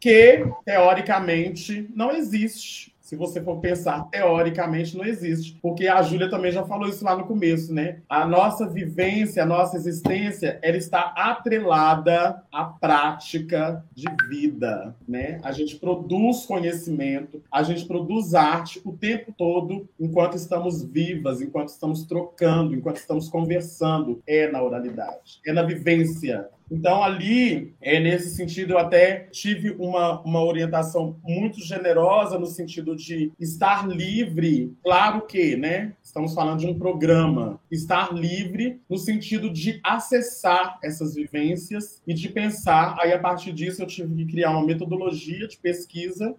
[0.00, 5.58] que, teoricamente, não existe se você for pensar teoricamente, não existe.
[5.60, 7.98] Porque a Júlia também já falou isso lá no começo, né?
[8.08, 15.38] A nossa vivência, a nossa existência, ela está atrelada à prática de vida, né?
[15.44, 21.68] A gente produz conhecimento, a gente produz arte o tempo todo enquanto estamos vivas, enquanto
[21.68, 24.22] estamos trocando, enquanto estamos conversando.
[24.26, 30.20] É na oralidade, é na vivência, então, ali, é, nesse sentido, eu até tive uma,
[30.22, 34.72] uma orientação muito generosa no sentido de estar livre.
[34.82, 35.92] Claro que, né?
[36.02, 37.60] Estamos falando de um programa.
[37.70, 42.96] Estar livre no sentido de acessar essas vivências e de pensar.
[42.98, 46.34] Aí, a partir disso, eu tive que criar uma metodologia de pesquisa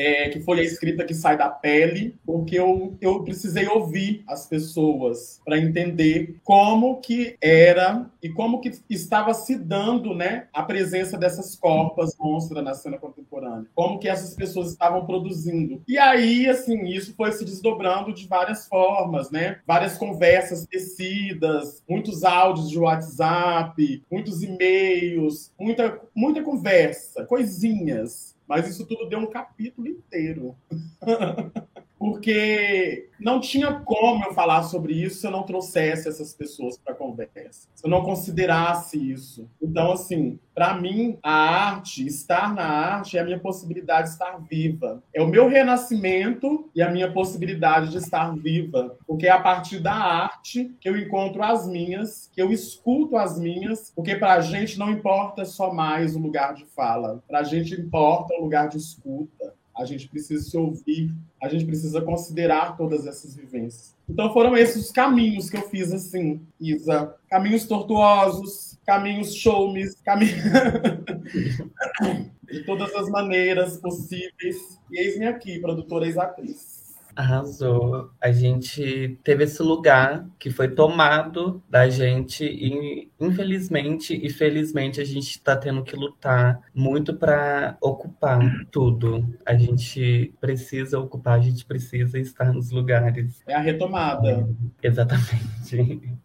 [0.00, 4.46] é, que foi a escrita que sai da pele, porque eu, eu precisei ouvir as
[4.46, 11.18] pessoas para entender como que era e como que estava se dando, né, a presença
[11.18, 15.82] dessas corpas monstras na cena contemporânea, como que essas pessoas estavam produzindo.
[15.86, 19.58] E aí, assim, isso foi se desdobrando de várias formas, né?
[19.66, 28.34] Várias conversas tecidas, muitos áudios de WhatsApp, muitos e-mails, muita, muita conversa, coisinhas.
[28.50, 30.56] Mas isso tudo deu um capítulo inteiro.
[32.00, 36.94] porque não tinha como eu falar sobre isso se eu não trouxesse essas pessoas para
[36.94, 39.46] a conversa, se eu não considerasse isso.
[39.60, 44.38] Então, assim, para mim, a arte, estar na arte é a minha possibilidade de estar
[44.48, 45.02] viva.
[45.14, 49.78] É o meu renascimento e a minha possibilidade de estar viva, porque é a partir
[49.78, 54.40] da arte que eu encontro as minhas, que eu escuto as minhas, porque para a
[54.40, 58.70] gente não importa só mais o lugar de fala, para a gente importa o lugar
[58.70, 61.10] de escuta a gente precisa se ouvir,
[61.42, 63.96] a gente precisa considerar todas essas vivências.
[64.06, 67.14] Então foram esses os caminhos que eu fiz assim, Isa.
[67.30, 70.36] Caminhos tortuosos, caminhos showmes, caminhos...
[72.50, 74.78] de todas as maneiras possíveis.
[74.90, 76.79] E eis-me aqui, produtora e atriz.
[77.20, 78.10] Arrasou.
[78.20, 85.04] A gente teve esse lugar que foi tomado da gente e, infelizmente e felizmente, a
[85.04, 89.28] gente está tendo que lutar muito para ocupar tudo.
[89.44, 93.42] A gente precisa ocupar, a gente precisa estar nos lugares.
[93.46, 94.48] É a retomada.
[94.82, 96.18] É, exatamente.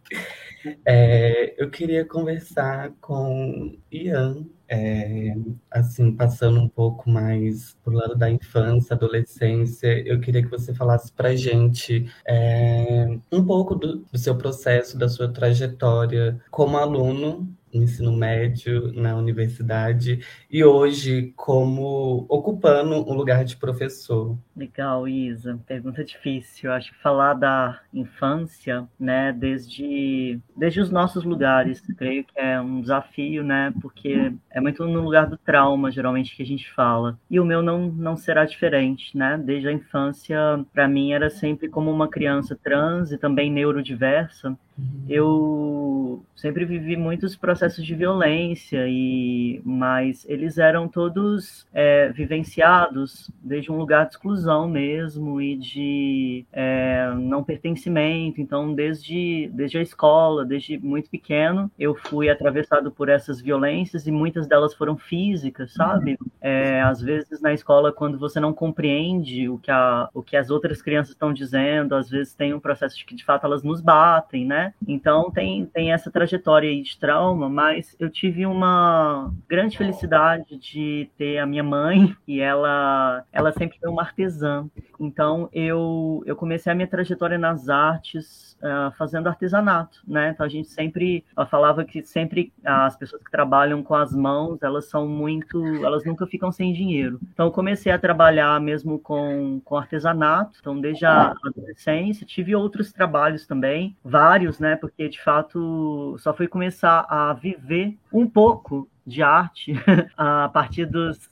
[0.84, 5.34] É, eu queria conversar com Ian é,
[5.70, 11.12] assim, passando um pouco mais pro lado da infância, adolescência, eu queria que você falasse
[11.12, 17.84] para gente é, um pouco do, do seu processo, da sua trajetória como aluno no
[17.84, 24.38] ensino médio, na universidade, e hoje como ocupando um lugar de professor.
[24.56, 25.58] Legal, Isa.
[25.66, 26.72] Pergunta difícil.
[26.72, 32.80] Acho que falar da infância, né, desde, desde os nossos lugares, creio que é um
[32.80, 37.18] desafio, né, porque é muito no lugar do trauma, geralmente, que a gente fala.
[37.30, 39.38] E o meu não, não será diferente, né?
[39.42, 40.38] Desde a infância,
[40.72, 44.56] para mim, era sempre como uma criança trans e também neurodiversa.
[45.08, 53.72] Eu sempre vivi muitos processos de violência e mas eles eram todos é, vivenciados desde
[53.72, 58.40] um lugar de exclusão mesmo e de é, não pertencimento.
[58.40, 64.10] Então, desde desde a escola, desde muito pequeno, eu fui atravessado por essas violências e
[64.10, 66.18] muitas delas foram físicas, sabe?
[66.40, 70.50] É, às vezes na escola, quando você não compreende o que a, o que as
[70.50, 73.80] outras crianças estão dizendo, às vezes tem um processo de que de fato elas nos
[73.80, 74.65] batem, né?
[74.86, 81.08] Então tem, tem essa trajetória aí de trauma, mas eu tive uma grande felicidade de
[81.16, 84.68] ter a minha mãe e ela, ela sempre foi uma artesã.
[84.98, 90.30] Então eu, eu comecei a minha trajetória nas artes uh, fazendo artesanato, né?
[90.30, 94.62] Então a gente sempre ela falava que sempre as pessoas que trabalham com as mãos
[94.62, 97.20] elas são muito, elas nunca ficam sem dinheiro.
[97.32, 100.58] Então eu comecei a trabalhar mesmo com, com artesanato.
[100.60, 104.76] Então desde a adolescência tive outros trabalhos também, vários né?
[104.76, 109.72] Porque de fato só fui começar a viver um pouco de arte
[110.16, 111.30] a partir dos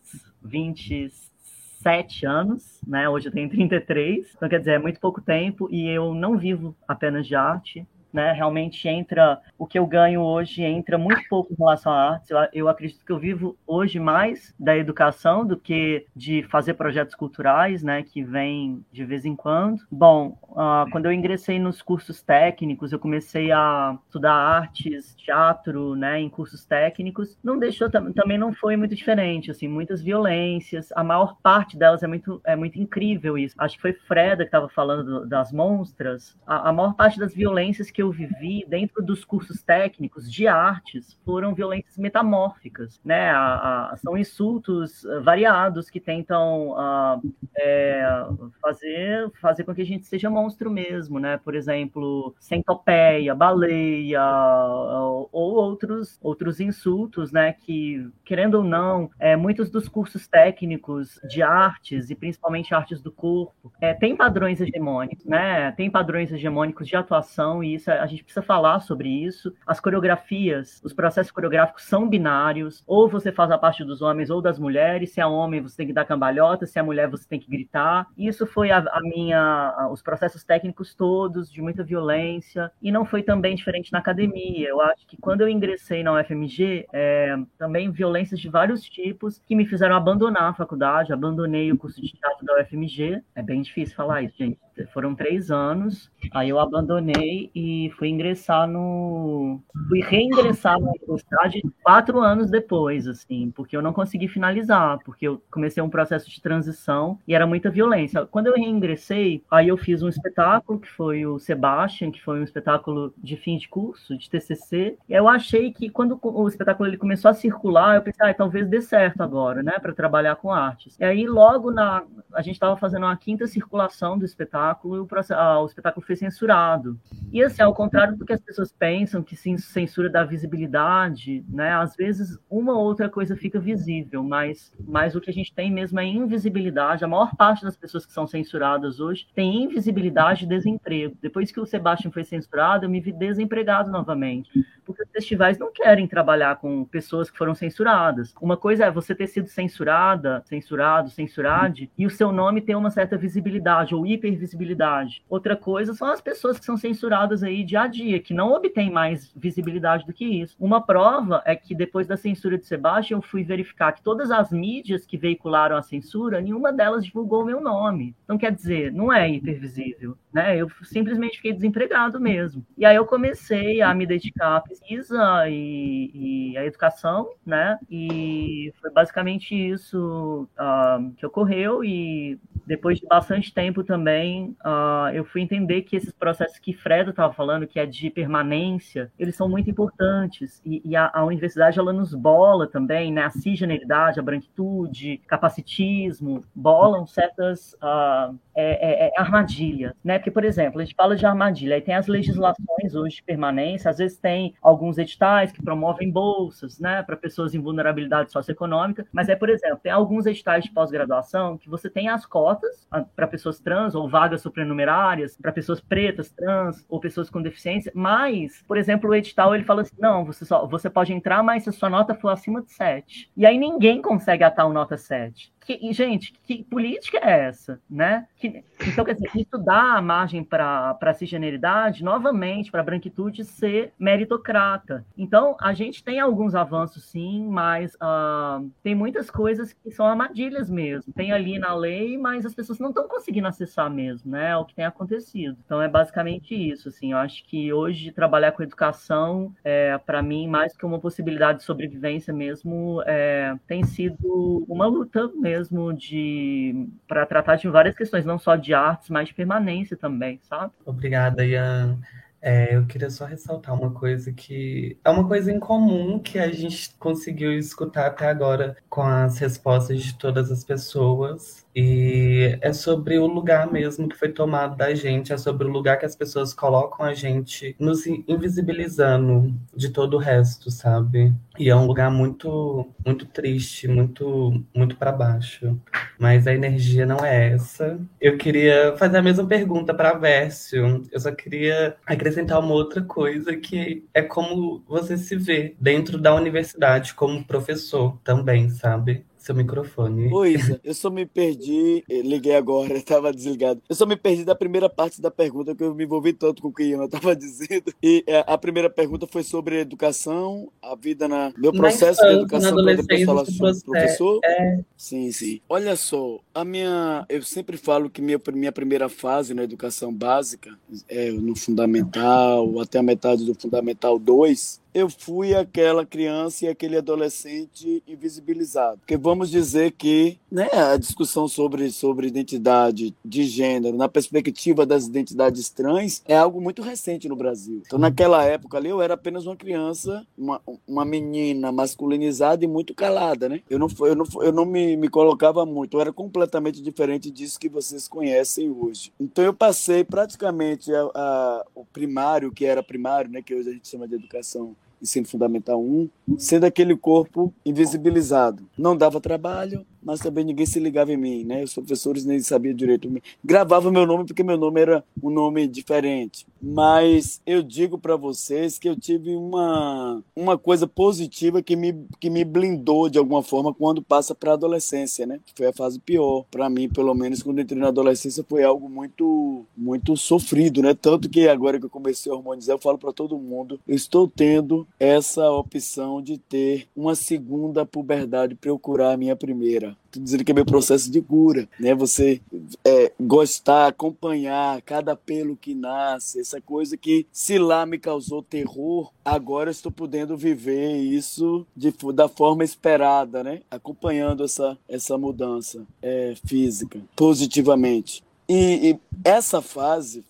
[1.84, 3.08] 27 anos, né?
[3.08, 6.74] Hoje eu tenho 33, então quer dizer, é muito pouco tempo e eu não vivo
[6.88, 8.32] apenas de arte né?
[8.32, 12.32] Realmente entra o que eu ganho hoje entra muito pouco em relação à arte.
[12.32, 17.14] Eu, eu, acredito que eu vivo hoje mais da educação do que de fazer projetos
[17.14, 18.02] culturais, né?
[18.02, 19.80] Que vem de vez em quando.
[19.90, 26.20] Bom, uh, quando eu ingressei nos cursos técnicos, eu comecei a estudar artes, teatro, né?
[26.20, 30.92] Em cursos técnicos, não deixou também não foi muito diferente, assim, muitas violências.
[30.92, 33.54] A maior parte delas é muito é muito incrível isso.
[33.58, 36.36] Acho que foi Freda que estava falando do, das monstras.
[36.46, 41.18] A, a maior parte das violências que eu vivi dentro dos cursos técnicos de artes
[41.24, 43.30] foram violências metamórficas, né?
[43.30, 48.26] A, a, são insultos eh, variados que tentam uh, é,
[48.60, 51.38] fazer, fazer com que a gente seja monstro mesmo, né?
[51.38, 57.52] Por exemplo, centopeia, baleia ou, ou outros, outros insultos, né?
[57.52, 63.10] Que, querendo ou não, é, muitos dos cursos técnicos de artes, e principalmente artes do
[63.10, 65.72] corpo, é, tem padrões hegemônicos, né?
[65.72, 69.52] Tem padrões hegemônicos de atuação e isso a gente precisa falar sobre isso.
[69.66, 74.40] As coreografias, os processos coreográficos são binários, ou você faz a parte dos homens ou
[74.40, 77.40] das mulheres, se é homem você tem que dar cambalhota, se é mulher você tem
[77.40, 78.06] que gritar.
[78.16, 83.04] Isso foi a, a minha, a, os processos técnicos todos, de muita violência, e não
[83.04, 84.68] foi também diferente na academia.
[84.68, 89.54] Eu acho que quando eu ingressei na UFMG, é, também violências de vários tipos que
[89.54, 93.22] me fizeram abandonar a faculdade, abandonei o curso de teatro da UFMG.
[93.34, 94.58] É bem difícil falar isso, gente
[94.92, 99.60] foram três anos, aí eu abandonei e fui ingressar no.
[99.88, 105.42] fui reingressar na universidade quatro anos depois, assim, porque eu não consegui finalizar, porque eu
[105.50, 108.26] comecei um processo de transição e era muita violência.
[108.26, 112.44] Quando eu reingressei, aí eu fiz um espetáculo que foi o Sebastian, que foi um
[112.44, 116.96] espetáculo de fim de curso, de TCC, e eu achei que quando o espetáculo ele
[116.96, 120.98] começou a circular, eu pensei, ah, talvez dê certo agora, né, para trabalhar com artes.
[120.98, 122.02] E aí logo na.
[122.32, 126.16] a gente estava fazendo uma quinta circulação do espetáculo espetáculo o, ah, o espetáculo foi
[126.16, 126.98] censurado.
[127.32, 131.72] E assim, ao contrário do que as pessoas pensam, que censura dá visibilidade, né?
[131.72, 135.70] Às vezes uma ou outra coisa fica visível, mas, mas o que a gente tem
[135.70, 137.04] mesmo é invisibilidade.
[137.04, 141.16] A maior parte das pessoas que são censuradas hoje tem invisibilidade e desemprego.
[141.20, 144.50] Depois que o Sebastião foi censurado, eu me vi desempregado novamente.
[144.84, 148.34] Porque os festivais não querem trabalhar com pessoas que foram censuradas.
[148.40, 152.90] Uma coisa é você ter sido censurada, censurado, censurade, e o seu nome ter uma
[152.90, 155.22] certa visibilidade ou hipervisibilidade visibilidade.
[155.28, 158.90] Outra coisa são as pessoas que são censuradas aí dia a dia, que não obtêm
[158.90, 160.56] mais visibilidade do que isso.
[160.58, 164.50] Uma prova é que depois da censura de Sebastião, eu fui verificar que todas as
[164.50, 168.14] mídias que veicularam a censura, nenhuma delas divulgou o meu nome.
[168.24, 170.56] Então, quer dizer, não é hipervisível, né?
[170.56, 172.64] Eu simplesmente fiquei desempregado mesmo.
[172.78, 176.10] E aí eu comecei a me dedicar à pesquisa e,
[176.52, 177.78] e à educação, né?
[177.90, 185.24] E foi basicamente isso uh, que ocorreu e depois de bastante tempo também, uh, eu
[185.24, 189.48] fui entender que esses processos que Fredo estava falando, que é de permanência, eles são
[189.48, 190.62] muito importantes.
[190.64, 193.24] E, e a, a, universidade, ela nos bola também, né?
[193.24, 200.18] A cisgeneridade, a branquitude, capacitismo, bolam certas uh, é, é, é armadilhas, né?
[200.18, 203.90] Porque, por exemplo, a gente fala de armadilha, aí tem as legislações hoje de permanência,
[203.90, 207.02] às vezes tem alguns editais que promovem bolsas, né?
[207.02, 211.68] Para pessoas em vulnerabilidade socioeconômica, mas é, por exemplo, tem alguns editais de pós-graduação que
[211.68, 216.30] você tem as cotas cotas ah, para pessoas trans ou vagas supernumerárias para pessoas pretas,
[216.30, 220.44] trans ou pessoas com deficiência, mas, por exemplo, o edital ele fala assim: não, você
[220.44, 223.30] só você pode entrar, mas se a sua nota for acima de 7.
[223.36, 228.26] E aí ninguém consegue atar o nota 7 que, gente, que política é essa, né?
[228.36, 233.92] Que, então, quer dizer, isso dá margem para a cisgeneridade, novamente, para a branquitude ser
[233.98, 235.04] meritocrata.
[235.16, 240.68] Então, a gente tem alguns avanços, sim, mas uh, tem muitas coisas que são armadilhas
[240.68, 241.12] mesmo.
[241.12, 244.50] Tem ali na lei, mas as pessoas não estão conseguindo acessar mesmo, né?
[244.50, 245.56] É o que tem acontecido.
[245.64, 247.12] Então, é basicamente isso, assim.
[247.12, 251.64] Eu acho que hoje trabalhar com educação, é, para mim, mais que uma possibilidade de
[251.64, 258.24] sobrevivência mesmo, é, tem sido uma luta mesmo mesmo de para tratar de várias questões,
[258.24, 260.72] não só de artes, mas de permanência também, sabe?
[260.84, 261.98] Obrigada, Ian.
[262.42, 266.52] É, eu queria só ressaltar uma coisa que é uma coisa em comum que a
[266.52, 273.18] gente conseguiu escutar até agora com as respostas de todas as pessoas e é sobre
[273.18, 276.54] o lugar mesmo que foi tomado da gente, é sobre o lugar que as pessoas
[276.54, 281.32] colocam a gente nos invisibilizando de todo o resto, sabe?
[281.58, 285.78] E é um lugar muito muito triste, muito muito para baixo.
[286.18, 287.98] Mas a energia não é essa.
[288.20, 291.02] Eu queria fazer a mesma pergunta para Vércio.
[291.10, 296.34] Eu só queria acrescentar uma outra coisa que é como você se vê dentro da
[296.34, 299.24] universidade como professor também, sabe?
[299.44, 300.30] Seu microfone.
[300.30, 303.82] Pois, eu só me perdi, eh, liguei agora, estava desligado.
[303.88, 306.68] Eu só me perdi da primeira parte da pergunta, que eu me envolvi tanto com
[306.68, 307.92] o que Ian estava dizendo.
[308.02, 311.52] E eh, a primeira pergunta foi sobre educação, a vida na.
[311.58, 314.40] Meu processo na de educação para depois falar sobre professor.
[314.44, 314.80] É...
[314.96, 315.60] Sim, sim.
[315.68, 317.26] Olha só, a minha.
[317.28, 320.76] Eu sempre falo que minha, minha primeira fase na educação básica,
[321.08, 326.96] é no fundamental, até a metade do fundamental 2, eu fui aquela criança e aquele
[326.96, 328.98] adolescente invisibilizado.
[328.98, 335.06] Porque vamos dizer que né, a discussão sobre, sobre identidade de gênero, na perspectiva das
[335.06, 337.82] identidades trans, é algo muito recente no Brasil.
[337.84, 342.94] Então, naquela época ali, eu era apenas uma criança, uma, uma menina masculinizada e muito
[342.94, 343.62] calada, né?
[343.68, 347.58] Eu não, eu não, eu não me, me colocava muito, eu era completamente diferente disso
[347.58, 349.12] que vocês conhecem hoje.
[349.18, 353.72] Então, eu passei praticamente a, a, o primário, que era primário, né, que hoje a
[353.72, 358.66] gente chama de educação ensino fundamental 1, sendo aquele corpo invisibilizado.
[358.76, 361.64] Não dava trabalho, mas também ninguém se ligava em mim, né?
[361.64, 363.10] Os professores nem sabiam direito.
[363.42, 366.46] Gravava meu nome porque meu nome era um nome diferente.
[366.60, 372.30] Mas eu digo para vocês que eu tive uma, uma coisa positiva que me, que
[372.30, 375.40] me blindou de alguma forma quando passa para a adolescência, né?
[375.54, 376.44] Foi a fase pior.
[376.50, 380.94] Para mim, pelo menos, quando entrei na adolescência, foi algo muito, muito sofrido, né?
[380.94, 384.28] Tanto que agora que eu comecei a hormonizar, eu falo para todo mundo, eu estou
[384.28, 390.44] tendo essa opção de ter uma segunda puberdade para eu curar a minha primeira dizendo
[390.44, 391.94] que é meu processo de cura, né?
[391.94, 392.40] Você
[392.84, 399.12] é, gostar, acompanhar cada pelo que nasce, essa coisa que se lá me causou terror,
[399.24, 403.62] agora estou podendo viver isso de, da forma esperada, né?
[403.70, 408.22] Acompanhando essa, essa mudança é, física positivamente.
[408.48, 410.24] E, e essa fase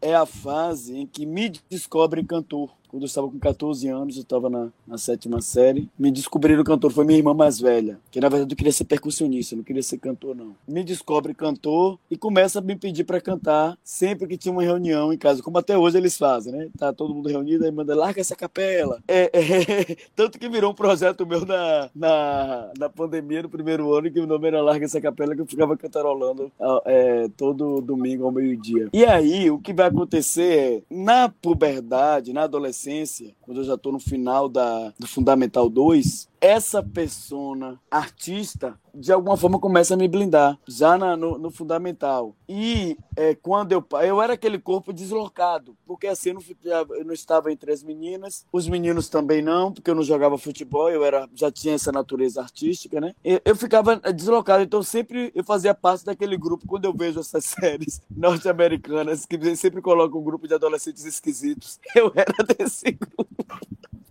[0.00, 4.22] é a fase em que me descobre cantor quando eu estava com 14 anos, eu
[4.22, 5.88] estava na, na, sétima série.
[5.98, 9.56] Me descobriram cantor, foi minha irmã mais velha, que na verdade eu queria ser percussionista,
[9.56, 10.54] não queria ser cantor, não.
[10.68, 15.12] Me descobre cantor e começa a me pedir para cantar sempre que tinha uma reunião
[15.12, 16.68] em casa, como até hoje eles fazem, né?
[16.78, 19.02] Tá todo mundo reunido, aí manda, larga essa capela.
[19.08, 24.08] É, é, tanto que virou um projeto meu na, na, na pandemia, no primeiro ano,
[24.08, 26.52] que o nome era Larga essa capela, que eu ficava cantarolando
[26.84, 28.88] é, todo domingo ao meio-dia.
[28.92, 33.74] E aí, o que vai acontecer é, na puberdade, na adolescência, adolescência, quando eu já
[33.74, 39.96] estou no final da, do Fundamental 2, essa persona artista de alguma forma começa a
[39.96, 42.36] me blindar já na, no, no, fundamental.
[42.46, 46.42] E é, quando eu eu era aquele corpo deslocado porque assim eu não,
[46.96, 50.90] eu não, estava entre as meninas os meninos também não porque eu não jogava futebol
[50.90, 53.14] eu era já tinha essa natureza artística né?
[53.24, 57.44] Eu, eu ficava deslocado então sempre eu fazia parte daquele grupo quando eu vejo essas
[57.58, 63.64] séries norte-americanas que sempre colocam um grupo de adolescentes esquisitos eu era desse grupo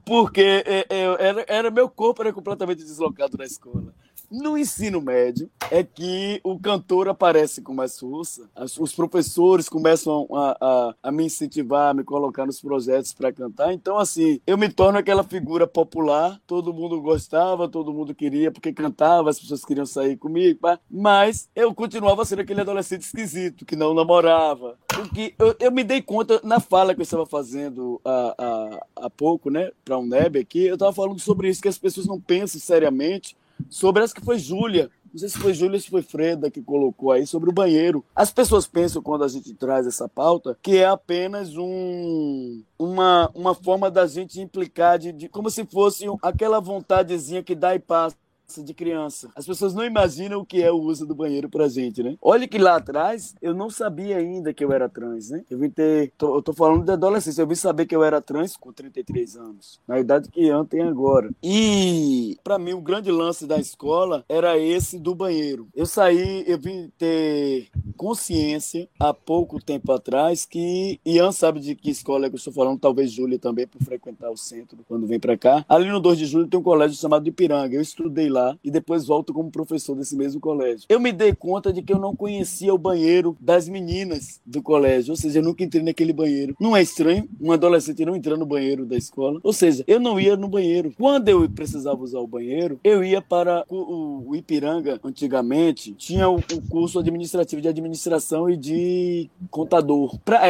[0.05, 3.93] porque é, é, era, era meu corpo era completamente deslocado na escola.
[4.33, 8.49] No ensino médio é que o cantor aparece com mais força,
[8.79, 13.71] os professores começam a, a, a me incentivar, a me colocar nos projetos para cantar.
[13.73, 18.73] Então, assim, eu me torno aquela figura popular, todo mundo gostava, todo mundo queria, porque
[18.73, 23.93] cantava, as pessoas queriam sair comigo, mas eu continuava sendo aquele adolescente esquisito, que não
[23.93, 24.79] namorava.
[24.95, 29.09] Porque eu, eu me dei conta na fala que eu estava fazendo há, há, há
[29.09, 32.19] pouco, né, para o NEB aqui, eu estava falando sobre isso, que as pessoas não
[32.19, 33.35] pensam seriamente
[33.69, 34.89] sobre essa que foi Júlia.
[35.13, 38.03] Não sei se foi Júlia se foi Freda que colocou aí sobre o banheiro.
[38.15, 43.53] As pessoas pensam, quando a gente traz essa pauta, que é apenas um, uma, uma
[43.53, 48.17] forma da gente implicar, de, de como se fosse aquela vontadezinha que dá e passa
[48.61, 49.29] de criança.
[49.35, 52.17] As pessoas não imaginam o que é o uso do banheiro pra gente, né?
[52.21, 55.43] Olha que lá atrás eu não sabia ainda que eu era trans, né?
[55.49, 56.11] Eu vim ter.
[56.17, 59.37] Tô, eu tô falando de adolescência, eu vim saber que eu era trans com 33
[59.37, 61.31] anos, na idade que Ian tem agora.
[61.41, 65.67] E para mim o grande lance da escola era esse do banheiro.
[65.73, 71.89] Eu saí, eu vim ter consciência há pouco tempo atrás que Ian sabe de que
[71.89, 75.19] escola é que eu estou falando, talvez Júlia também, por frequentar o centro quando vem
[75.19, 75.65] para cá.
[75.69, 77.75] Ali no 2 de julho tem um colégio chamado Ipiranga.
[77.75, 80.85] Eu estudei lá e depois volto como professor desse mesmo colégio.
[80.89, 85.11] Eu me dei conta de que eu não conhecia o banheiro das meninas do colégio,
[85.11, 86.55] ou seja, eu nunca entrei naquele banheiro.
[86.59, 90.19] Não é estranho um adolescente não entrar no banheiro da escola, ou seja, eu não
[90.19, 90.93] ia no banheiro.
[90.97, 96.37] Quando eu precisava usar o banheiro, eu ia para o, o Ipiranga, antigamente, tinha o,
[96.37, 100.17] o curso administrativo de administração e de contador.
[100.19, 100.41] Para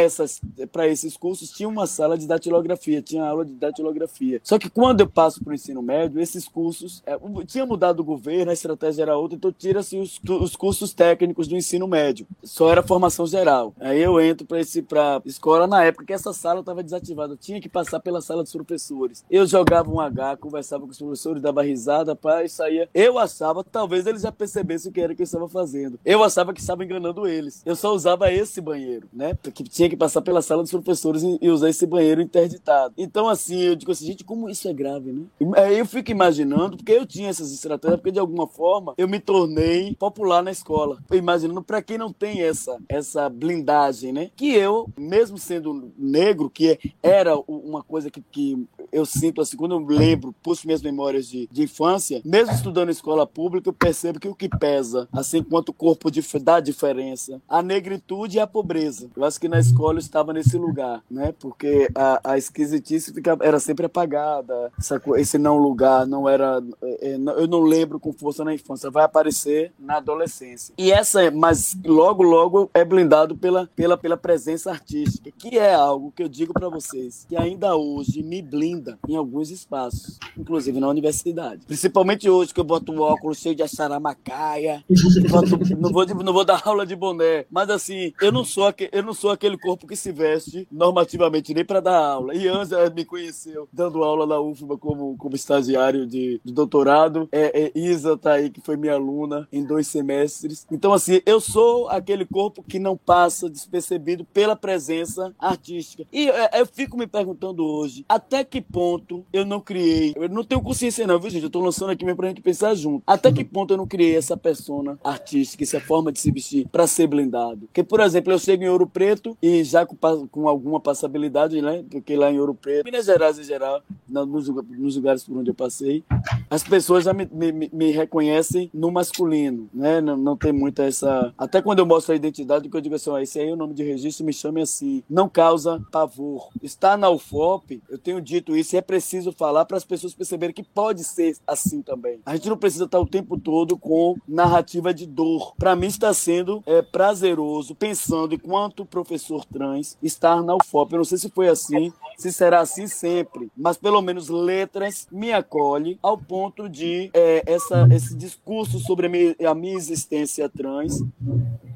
[0.71, 4.39] para esses cursos tinha uma sala de datilografia, tinha aula de datilografia.
[4.43, 8.03] Só que quando eu passo para o ensino médio, esses cursos é, tinha mudado o
[8.03, 12.27] governo, a estratégia era outra, então tira-se os, os cursos técnicos do ensino médio.
[12.43, 13.73] Só era formação geral.
[13.79, 17.37] Aí eu entro para esse para escola na época que essa sala estava desativada, eu
[17.37, 19.25] tinha que passar pela sala dos professores.
[19.29, 22.87] Eu jogava um H, conversava com os professores, dava risada, pá, e saía.
[22.93, 25.99] Eu achava, talvez eles já percebessem o que era que eu estava fazendo.
[26.05, 27.63] Eu achava que estava enganando eles.
[27.65, 29.33] Eu só usava esse banheiro, né?
[29.33, 32.93] Porque tinha que passar pela sala dos professores e, usar esse banheiro interditado.
[32.97, 35.23] Então, assim, eu digo assim, gente, como isso é grave, né?
[35.55, 39.19] Aí eu fico imaginando, porque eu tinha essas estratégia, porque de alguma forma eu me
[39.19, 40.97] tornei popular na escola.
[41.11, 44.31] Imaginando para quem não tem essa essa blindagem, né?
[44.35, 49.73] Que eu, mesmo sendo negro, que era uma coisa que, que eu sinto assim, quando
[49.73, 54.19] eu lembro, puxo minhas memórias de, de infância, mesmo estudando em escola pública, eu percebo
[54.19, 56.09] que o que pesa, assim quanto o corpo
[56.41, 59.09] dá diferença, a negritude e a pobreza.
[59.15, 61.33] Eu acho que na escola eu estava nesse lugar, né?
[61.39, 66.61] Porque a, a esquisitice era sempre apagada, essa, esse não lugar não era.
[66.81, 70.73] É, é eu não lembro com força na infância, vai aparecer na adolescência.
[70.77, 76.11] E essa, mas logo, logo é blindado pela, pela, pela presença artística, que é algo
[76.15, 80.79] que eu digo para vocês, que ainda hoje me blinda ainda em alguns espaços, inclusive
[80.79, 81.65] na universidade.
[81.65, 84.83] Principalmente hoje, que eu boto um óculos cheio de acharamacaia,
[85.29, 88.89] boto, não, vou, não vou dar aula de boné, mas assim, eu não sou, aquele,
[88.91, 92.35] eu não sou aquele corpo que se veste normativamente nem para dar aula.
[92.35, 97.27] E Anza me conheceu dando aula na UFBA como, como estagiário de, de doutorado.
[97.31, 100.65] É, é, Isa tá aí, que foi minha aluna em dois semestres.
[100.71, 106.05] Então, assim, eu sou aquele corpo que não passa despercebido pela presença artística.
[106.11, 110.43] E é, eu fico me perguntando hoje, até que ponto eu não criei, eu não
[110.43, 111.43] tenho consciência não, viu gente?
[111.43, 113.03] Eu tô lançando aqui mesmo pra gente pensar junto.
[113.05, 116.87] Até que ponto eu não criei essa persona artística, essa forma de se vestir para
[116.87, 117.67] ser blindado?
[117.67, 119.95] Porque, por exemplo, eu chego em Ouro Preto e já com,
[120.27, 121.85] com alguma passabilidade, né?
[121.89, 125.55] Porque lá em Ouro Preto, Minas Gerais em geral, nos, nos lugares por onde eu
[125.55, 126.03] passei,
[126.49, 130.01] as pessoas já me, me, me reconhecem no masculino, né?
[130.01, 131.33] Não, não, tem muita essa.
[131.37, 133.57] Até quando eu mostro a identidade, que eu digo assim, ó, esse aí é o
[133.57, 135.03] nome de registro, me chame assim.
[135.09, 136.49] Não causa pavor.
[136.61, 140.53] Está na UFOP, eu tenho dito isso, e é preciso falar para as pessoas perceberem
[140.53, 142.19] que pode ser assim também.
[142.25, 145.53] A gente não precisa estar o tempo todo com narrativa de dor.
[145.57, 150.93] Para mim está sendo é, prazeroso, pensando enquanto professor trans, estar na UFOP.
[150.93, 155.31] Eu não sei se foi assim, se será assim sempre, mas pelo menos letras me
[155.31, 161.03] acolhe ao ponto de é, essa, esse discurso sobre a minha, a minha existência trans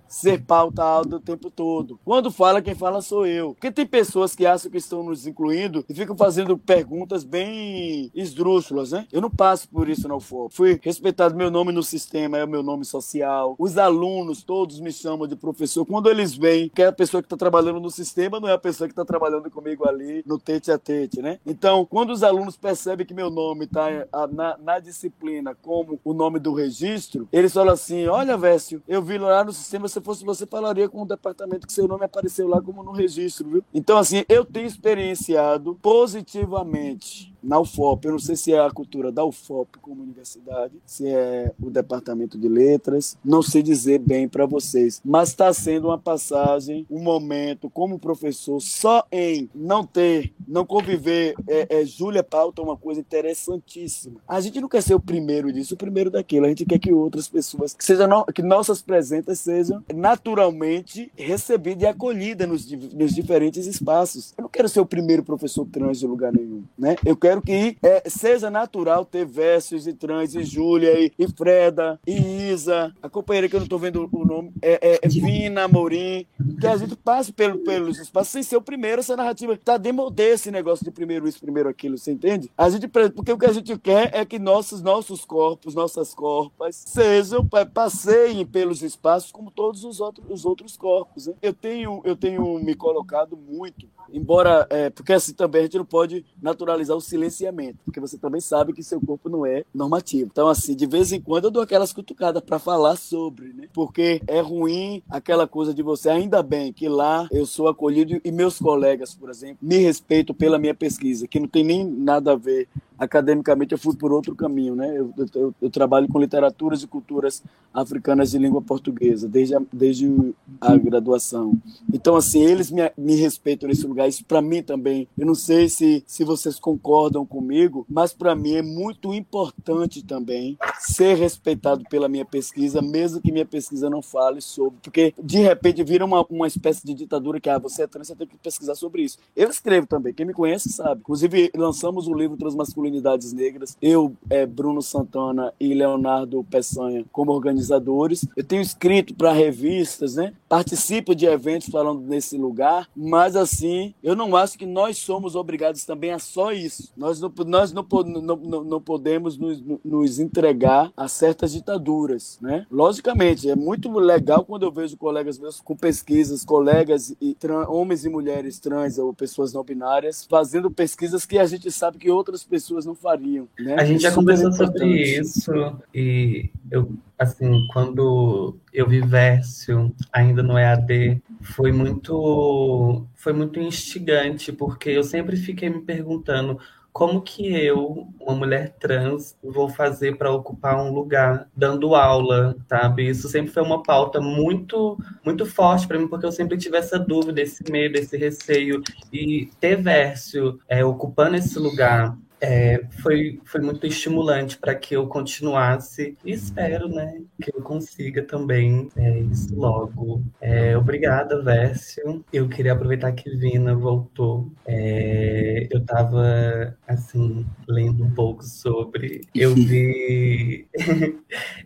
[0.08, 2.00] ser pauta alta o tempo todo.
[2.04, 3.54] Quando fala, quem fala sou eu.
[3.54, 8.92] Porque tem pessoas que acham que estão nos incluindo e ficam fazendo perguntas bem esdrúxulas,
[8.92, 9.08] né?
[9.12, 10.54] Eu não passo por isso na UFOP.
[10.54, 13.56] Fui respeitado meu nome no sistema, é o meu nome social.
[13.58, 15.86] Os alunos, todos me chamam de professor.
[15.86, 18.60] Quando eles veem que é a pessoa que está trabalhando no sistema não é a
[18.60, 21.40] pessoa que está trabalhando comigo ali no tete a tete, né?
[21.46, 23.90] Então, quando os alunos percebem que meu nome está
[24.32, 29.18] na, na disciplina como o nome do registro, eles falam assim: olha, Vécio, eu vi
[29.18, 32.62] lá no sistema se fosse você, falaria com o departamento que seu nome apareceu lá
[32.62, 33.64] como no registro, viu?
[33.74, 36.28] Então, assim, eu tenho experienciado positivamente
[36.58, 38.06] novamente na UFOP.
[38.06, 42.38] Eu não sei se é a cultura da UFOP como universidade, se é o departamento
[42.38, 47.70] de letras, não sei dizer bem para vocês, mas está sendo uma passagem, um momento
[47.70, 51.36] como professor, só em não ter, não conviver.
[51.48, 54.20] É, é, Júlia pauta uma coisa interessantíssima.
[54.28, 56.46] A gente não quer ser o primeiro disso, o primeiro daquilo.
[56.46, 61.86] A gente quer que outras pessoas, que, sejam, que nossas presenças sejam naturalmente recebidas e
[61.86, 64.34] acolhidas nos, nos diferentes espaços.
[64.38, 66.98] Eu não quero ser o primeiro professor trans de lugar nenhum, né?
[67.06, 71.28] Eu quero quero que é, seja natural ter Versos e Trans e Júlia e, e,
[71.28, 75.08] Freda e Isa, a companheira que eu não estou vendo o nome, é, é, é
[75.08, 76.26] Vina Amorim,
[76.60, 80.34] que a gente passe pelo, pelos espaços sem ser o primeiro, essa narrativa tá demodê
[80.34, 82.50] esse negócio de primeiro isso, primeiro aquilo, você entende?
[82.58, 86.84] A gente, porque o que a gente quer é que nossos, nossos corpos, nossas corpas
[86.88, 91.28] sejam, passeiem pelos espaços como todos os outros, os outros corpos.
[91.28, 91.34] Né?
[91.42, 95.86] Eu, tenho, eu tenho me colocado muito, embora, é, porque assim também a gente não
[95.86, 100.30] pode naturalizar o silenciamento, porque você também sabe que seu corpo não é normativo.
[100.32, 103.68] Então, assim, de vez em quando eu dou aquelas cutucadas para falar sobre, né?
[103.74, 108.32] Porque é ruim aquela coisa de você, ainda bem que lá eu sou acolhido e
[108.32, 112.36] meus colegas, por exemplo, me respeitam pela minha pesquisa, que não tem nem nada a
[112.36, 114.98] ver academicamente eu fui por outro caminho, né?
[114.98, 117.44] Eu, eu, eu, trabalho com literaturas e culturas
[117.74, 121.54] africanas de língua portuguesa desde a, desde a graduação.
[121.94, 124.08] Então, assim, eles me, me respeitam nesse lugar.
[124.08, 125.08] Isso para mim também.
[125.18, 130.58] Eu não sei se, se vocês concordam comigo, mas para mim é muito importante também
[130.80, 135.84] ser respeitado pela minha pesquisa, mesmo que minha pesquisa não fale sobre, porque de repente
[135.84, 138.76] vira uma, uma espécie de ditadura que ah, você é trans, você tem que pesquisar
[138.76, 139.18] sobre isso.
[139.36, 140.14] Eu escrevo também.
[140.14, 141.02] Quem me conhece sabe.
[141.02, 147.32] Inclusive lançamos o livro Transmasculino masculinidades negras, eu, é, Bruno Santana e Leonardo Peçanha como
[147.32, 148.26] organizadores.
[148.36, 150.34] Eu tenho escrito para revistas, né?
[150.48, 155.84] Participo de eventos falando nesse lugar, mas assim, eu não acho que nós somos obrigados
[155.84, 156.92] também a só isso.
[156.96, 162.66] Nós não, nós não, não, não podemos nos, nos entregar a certas ditaduras, né?
[162.72, 167.36] Logicamente, é muito legal quando eu vejo colegas meus com pesquisas, colegas e
[167.68, 172.10] homens e mulheres trans ou pessoas não binárias fazendo pesquisas que a gente sabe que
[172.10, 173.48] outras pessoas pessoas não fariam.
[173.60, 173.76] Né?
[173.78, 174.86] A gente já conversou sobre
[175.20, 175.52] isso
[175.94, 184.52] e eu, assim, quando eu vi Versio ainda no EAD, foi muito, foi muito instigante,
[184.52, 186.60] porque eu sempre fiquei me perguntando
[186.92, 193.08] como que eu, uma mulher trans, vou fazer para ocupar um lugar dando aula, sabe?
[193.08, 196.98] Isso sempre foi uma pauta muito, muito forte para mim, porque eu sempre tive essa
[196.98, 198.82] dúvida, esse medo, esse receio.
[199.14, 205.08] E ter Versio é, ocupando esse lugar é, foi, foi muito estimulante para que eu
[205.08, 210.24] continuasse e espero né, que eu consiga também é, isso logo.
[210.40, 212.24] É, obrigada, Vércio.
[212.32, 214.52] Eu queria aproveitar que Vina voltou.
[214.66, 220.68] É, eu estava assim, lendo um pouco sobre, eu vi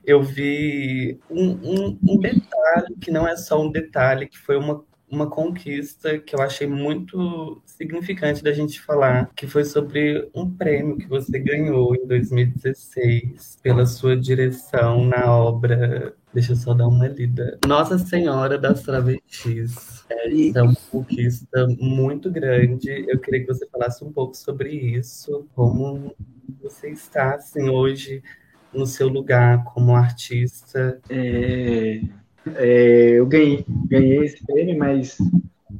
[0.05, 4.83] eu vi um, um, um detalhe que não é só um detalhe, que foi uma
[5.11, 10.97] uma conquista que eu achei muito significante da gente falar, que foi sobre um prêmio
[10.97, 16.15] que você ganhou em 2016 pela sua direção na obra.
[16.33, 17.59] Deixa eu só dar uma lida.
[17.67, 20.05] Nossa Senhora das Travestis.
[20.09, 23.05] É, é uma conquista muito grande.
[23.07, 26.15] Eu queria que você falasse um pouco sobre isso, como
[26.61, 28.23] você está assim hoje
[28.73, 31.01] no seu lugar como artista.
[31.09, 32.01] É,
[32.55, 35.17] é, eu ganhei, ganhei esse prêmio, mas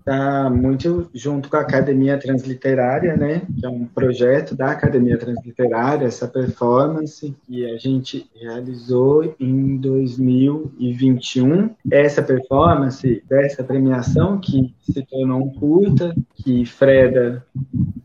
[0.02, 3.44] está muito junto com a Academia Transliterária, né?
[3.60, 11.70] Que é um projeto da Academia Transliterária, essa performance que a gente realizou em 2021.
[11.92, 17.46] Essa performance dessa premiação que se tornou um curta, que Freda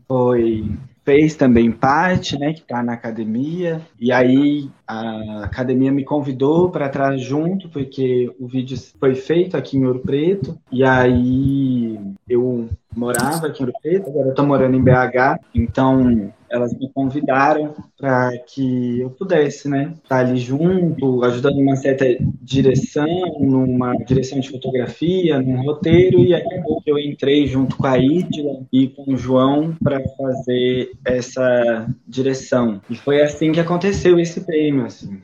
[0.07, 0.71] foi
[1.07, 3.79] fez também parte, né, que está na academia.
[3.97, 9.77] E aí a academia me convidou para estar junto, porque o vídeo foi feito aqui
[9.77, 10.59] em Ouro Preto.
[10.69, 11.97] E aí
[12.27, 15.39] eu morava aqui em Ouro Preto, agora eu estou morando em BH.
[15.53, 22.05] Então elas me convidaram para que eu pudesse, né, estar ali junto, ajudando uma certa
[22.41, 23.05] direção,
[23.39, 28.61] numa direção de fotografia, num roteiro, e acabou que eu entrei junto com a Ídila
[28.71, 32.81] e com o João para fazer essa direção.
[32.89, 35.19] E foi assim que aconteceu esse prêmio, assim.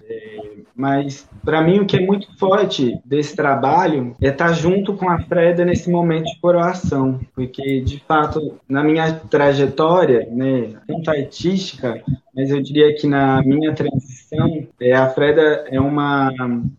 [0.76, 5.20] Mas para mim o que é muito forte desse trabalho é estar junto com a
[5.20, 12.02] Freda nesse momento de coroação, porque de fato na minha trajetória, né, tanto artística,
[12.36, 16.32] mas eu diria que na minha transição, é, a Freda é uma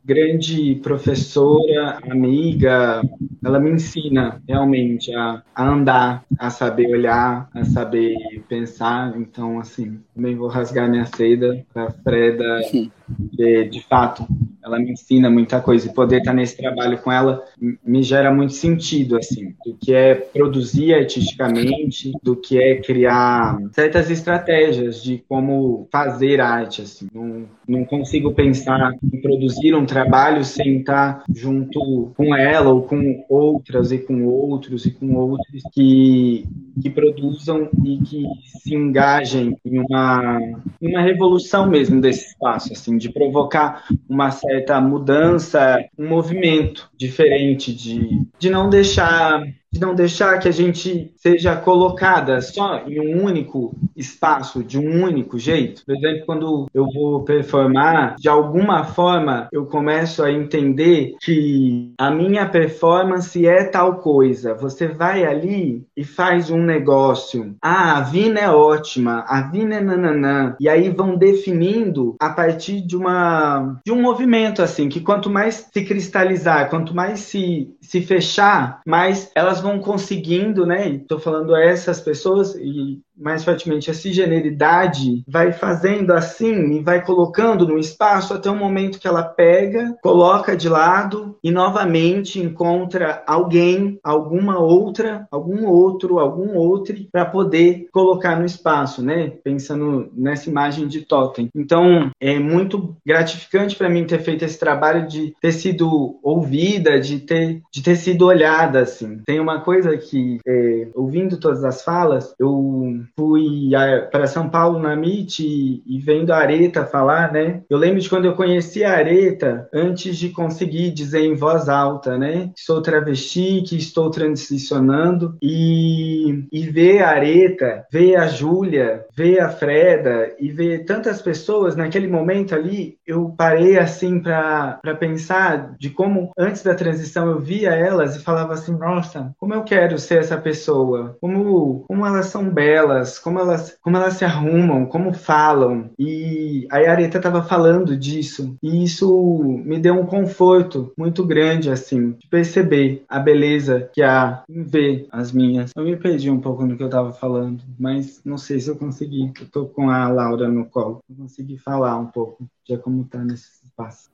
[0.05, 3.01] grande professora, amiga,
[3.45, 8.17] ela me ensina realmente a, a andar, a saber olhar, a saber
[8.49, 9.15] pensar.
[9.17, 12.61] Então, assim, também vou rasgar minha seda para a Freda,
[13.09, 14.27] de, de fato,
[14.63, 17.45] ela me ensina muita coisa e poder estar nesse trabalho com ela
[17.85, 24.11] me gera muito sentido, assim, do que é produzir artisticamente, do que é criar certas
[24.11, 27.09] estratégias de como fazer arte, assim.
[27.13, 33.25] Não, não consigo pensar em produzir um trabalho sem estar junto com ela ou com
[33.29, 36.45] outras e com outros e com outros que,
[36.81, 38.25] que produzam e que
[38.59, 40.39] se engajem em uma,
[40.81, 48.23] uma revolução mesmo desse espaço, assim, de provocar uma certa mudança, um movimento diferente de,
[48.39, 49.43] de não deixar
[49.75, 55.03] de não deixar que a gente seja colocada só em um único espaço, de um
[55.03, 55.85] único jeito.
[55.85, 62.09] Por exemplo, quando eu vou performar, de alguma forma eu começo a entender que a
[62.09, 64.55] minha performance é tal coisa.
[64.55, 67.57] Você vai ali e faz um negócio.
[67.61, 70.55] Ah, a Vina é ótima, a Vina é nananã.
[70.61, 75.69] E aí vão definindo a partir de uma de um movimento assim, que quanto mais
[75.73, 80.91] se cristalizar, quanto mais se se fechar, mais elas vão conseguindo, né?
[80.91, 87.05] Estou falando a essas pessoas e mais fortemente a cisgeneridade vai fazendo assim e vai
[87.05, 93.23] colocando no espaço até o momento que ela pega, coloca de lado e novamente encontra
[93.27, 99.33] alguém, alguma outra, algum outro, algum outro para poder colocar no espaço, né?
[99.43, 101.49] Pensando nessa imagem de totem.
[101.55, 107.21] Então, é muito gratificante para mim ter feito esse trabalho de ter sido ouvida, de
[107.21, 109.21] ter de ter sido olhada assim.
[109.27, 113.71] Tem uma coisa que é, ouvindo todas as falas, eu fui
[114.11, 117.63] para São Paulo na MIT e, e, vendo a Areta falar, né?
[117.69, 122.17] Eu lembro de quando eu conheci a Areta antes de conseguir dizer em voz alta,
[122.17, 122.51] né?
[122.57, 129.49] Sou travesti, que estou transicionando e, e ver a Areta, ver a Júlia, ver a
[129.49, 136.31] Freda e ver tantas pessoas naquele momento ali, eu parei assim para pensar de como
[136.39, 140.37] antes da transição eu via elas e falava assim, nossa, como eu quero ser essa
[140.37, 145.91] pessoa, como, como elas são belas, como elas, como elas se arrumam, como falam.
[145.99, 148.57] E a Areta estava falando disso.
[148.63, 154.43] E isso me deu um conforto muito grande, assim, de perceber a beleza que há
[154.49, 155.71] em ver as minhas.
[155.77, 158.77] Eu me perdi um pouco no que eu estava falando, mas não sei se eu
[158.77, 159.33] consegui.
[159.41, 161.01] Eu tô com a Laura no colo.
[161.09, 163.64] Eu consegui falar um pouco de como tá nesse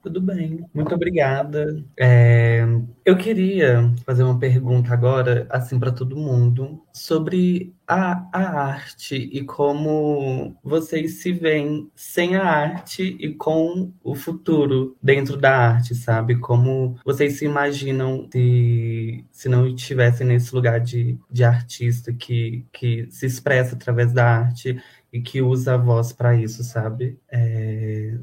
[0.03, 1.85] Tudo bem, muito obrigada.
[1.99, 2.65] É,
[3.05, 9.45] eu queria fazer uma pergunta agora, assim, para todo mundo, sobre a, a arte e
[9.45, 16.39] como vocês se veem sem a arte e com o futuro dentro da arte, sabe?
[16.39, 23.07] Como vocês se imaginam se, se não estivessem nesse lugar de, de artista que, que
[23.11, 24.81] se expressa através da arte
[25.13, 27.19] e que usa a voz para isso, sabe?
[27.31, 28.17] É...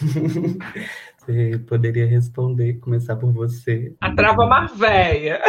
[1.18, 3.92] Você poderia responder, começar por você.
[4.00, 5.42] A trava marvéia.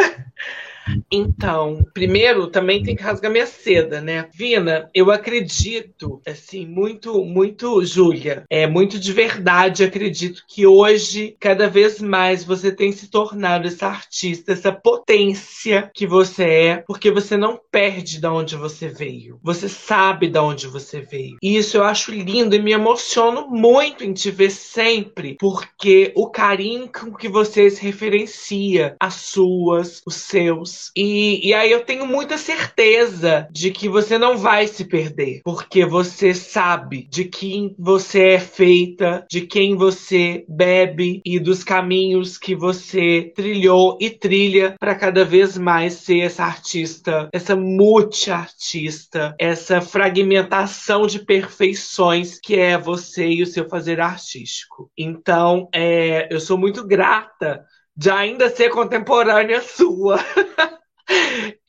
[1.10, 4.28] Então, primeiro, também tem que rasgar minha seda, né?
[4.34, 11.68] Vina, eu acredito, assim, muito, muito, Júlia, é muito de verdade, acredito que hoje, cada
[11.68, 17.36] vez mais, você tem se tornado essa artista, essa potência que você é, porque você
[17.36, 19.38] não perde de onde você veio.
[19.42, 21.36] Você sabe de onde você veio.
[21.42, 26.30] E isso eu acho lindo e me emociono muito em te ver sempre, porque o
[26.30, 32.06] carinho com que você se referencia, as suas, os seus, e, e aí eu tenho
[32.06, 38.30] muita certeza de que você não vai se perder, porque você sabe de quem você
[38.30, 44.94] é feita, de quem você bebe e dos caminhos que você trilhou e trilha para
[44.94, 53.28] cada vez mais ser essa artista, essa multi-artista, essa fragmentação de perfeições que é você
[53.28, 54.90] e o seu fazer artístico.
[54.96, 57.64] Então, é, eu sou muito grata
[57.98, 60.18] de ainda ser contemporânea sua.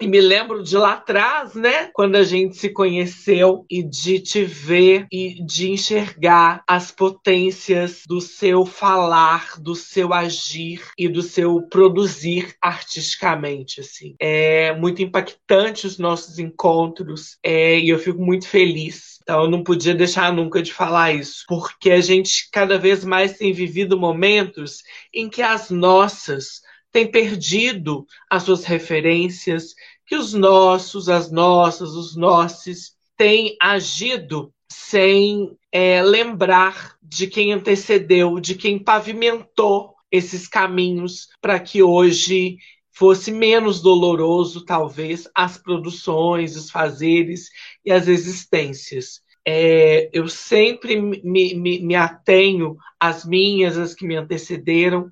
[0.02, 1.90] E me lembro de lá atrás, né?
[1.94, 8.22] Quando a gente se conheceu e de te ver e de enxergar as potências do
[8.22, 14.16] seu falar, do seu agir e do seu produzir artisticamente, assim.
[14.20, 19.64] É muito impactante os nossos encontros é, e eu fico muito feliz então eu não
[19.64, 24.82] podia deixar nunca de falar isso, porque a gente cada vez mais tem vivido momentos
[25.14, 26.62] em que as nossas
[26.92, 29.74] têm perdido as suas referências,
[30.06, 38.40] que os nossos, as nossas, os nossos têm agido sem é, lembrar de quem antecedeu,
[38.40, 42.58] de quem pavimentou esses caminhos para que hoje
[42.92, 47.50] fosse menos doloroso, talvez, as produções, os fazeres
[47.86, 49.22] e as existências.
[49.48, 55.10] É, eu sempre me, me, me atenho às minhas, às que me antecederam,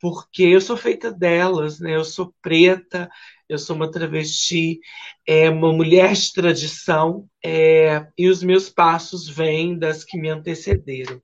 [0.00, 1.94] porque eu sou feita delas, né?
[1.96, 3.10] Eu sou preta,
[3.48, 4.80] eu sou uma travesti,
[5.26, 11.20] é, uma mulher de tradição, é, e os meus passos vêm das que me antecederam.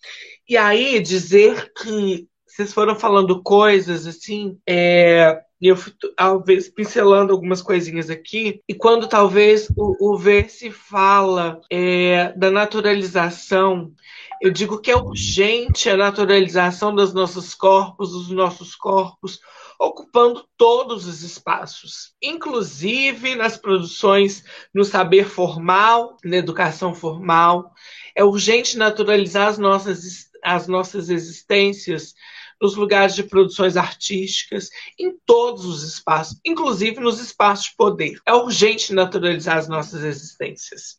[0.49, 7.31] E aí dizer que vocês foram falando coisas assim, é, e eu fui, talvez, pincelando
[7.31, 13.93] algumas coisinhas aqui, e quando talvez o, o ver se fala é, da naturalização,
[14.41, 19.39] eu digo que é urgente a naturalização dos nossos corpos, dos nossos corpos,
[19.79, 24.43] ocupando todos os espaços, inclusive nas produções
[24.75, 27.71] no saber formal, na educação formal.
[28.15, 32.15] É urgente naturalizar as nossas, as nossas existências
[32.61, 38.19] nos lugares de produções artísticas, em todos os espaços, inclusive nos espaços de poder.
[38.27, 40.99] É urgente naturalizar as nossas existências.